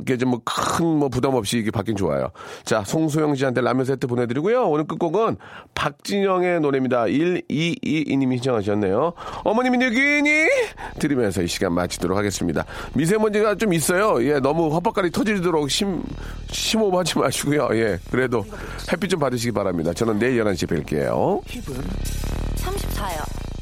[0.02, 2.30] 이게 좀뭐 큰 뭐 부담 없이 이게 받긴 좋아요.
[2.66, 4.70] 자 송소영 씨한테 라면 세트 보내드리고요.
[4.70, 5.38] 오늘 끝곡은
[5.76, 7.06] 박진영의 노래입니다.
[7.06, 9.14] 1222님이 신청하셨네요.
[9.44, 10.30] 어머님이 누구니?
[11.00, 12.66] 들으면서 이 시간 마치도록 하겠습니다.
[12.94, 14.24] 미세먼지가 좀 있어요.
[14.24, 16.04] 예, 너무 헛박갈이 터지도록 심
[16.52, 17.70] 심호흡하지 마시고요.
[17.74, 18.46] 예, 그래도
[18.92, 19.94] 햇빛 좀 받으시기 바랍니다.
[19.94, 21.42] 저는 내일 11시에 뵐게요.
[22.56, 23.53] 34요.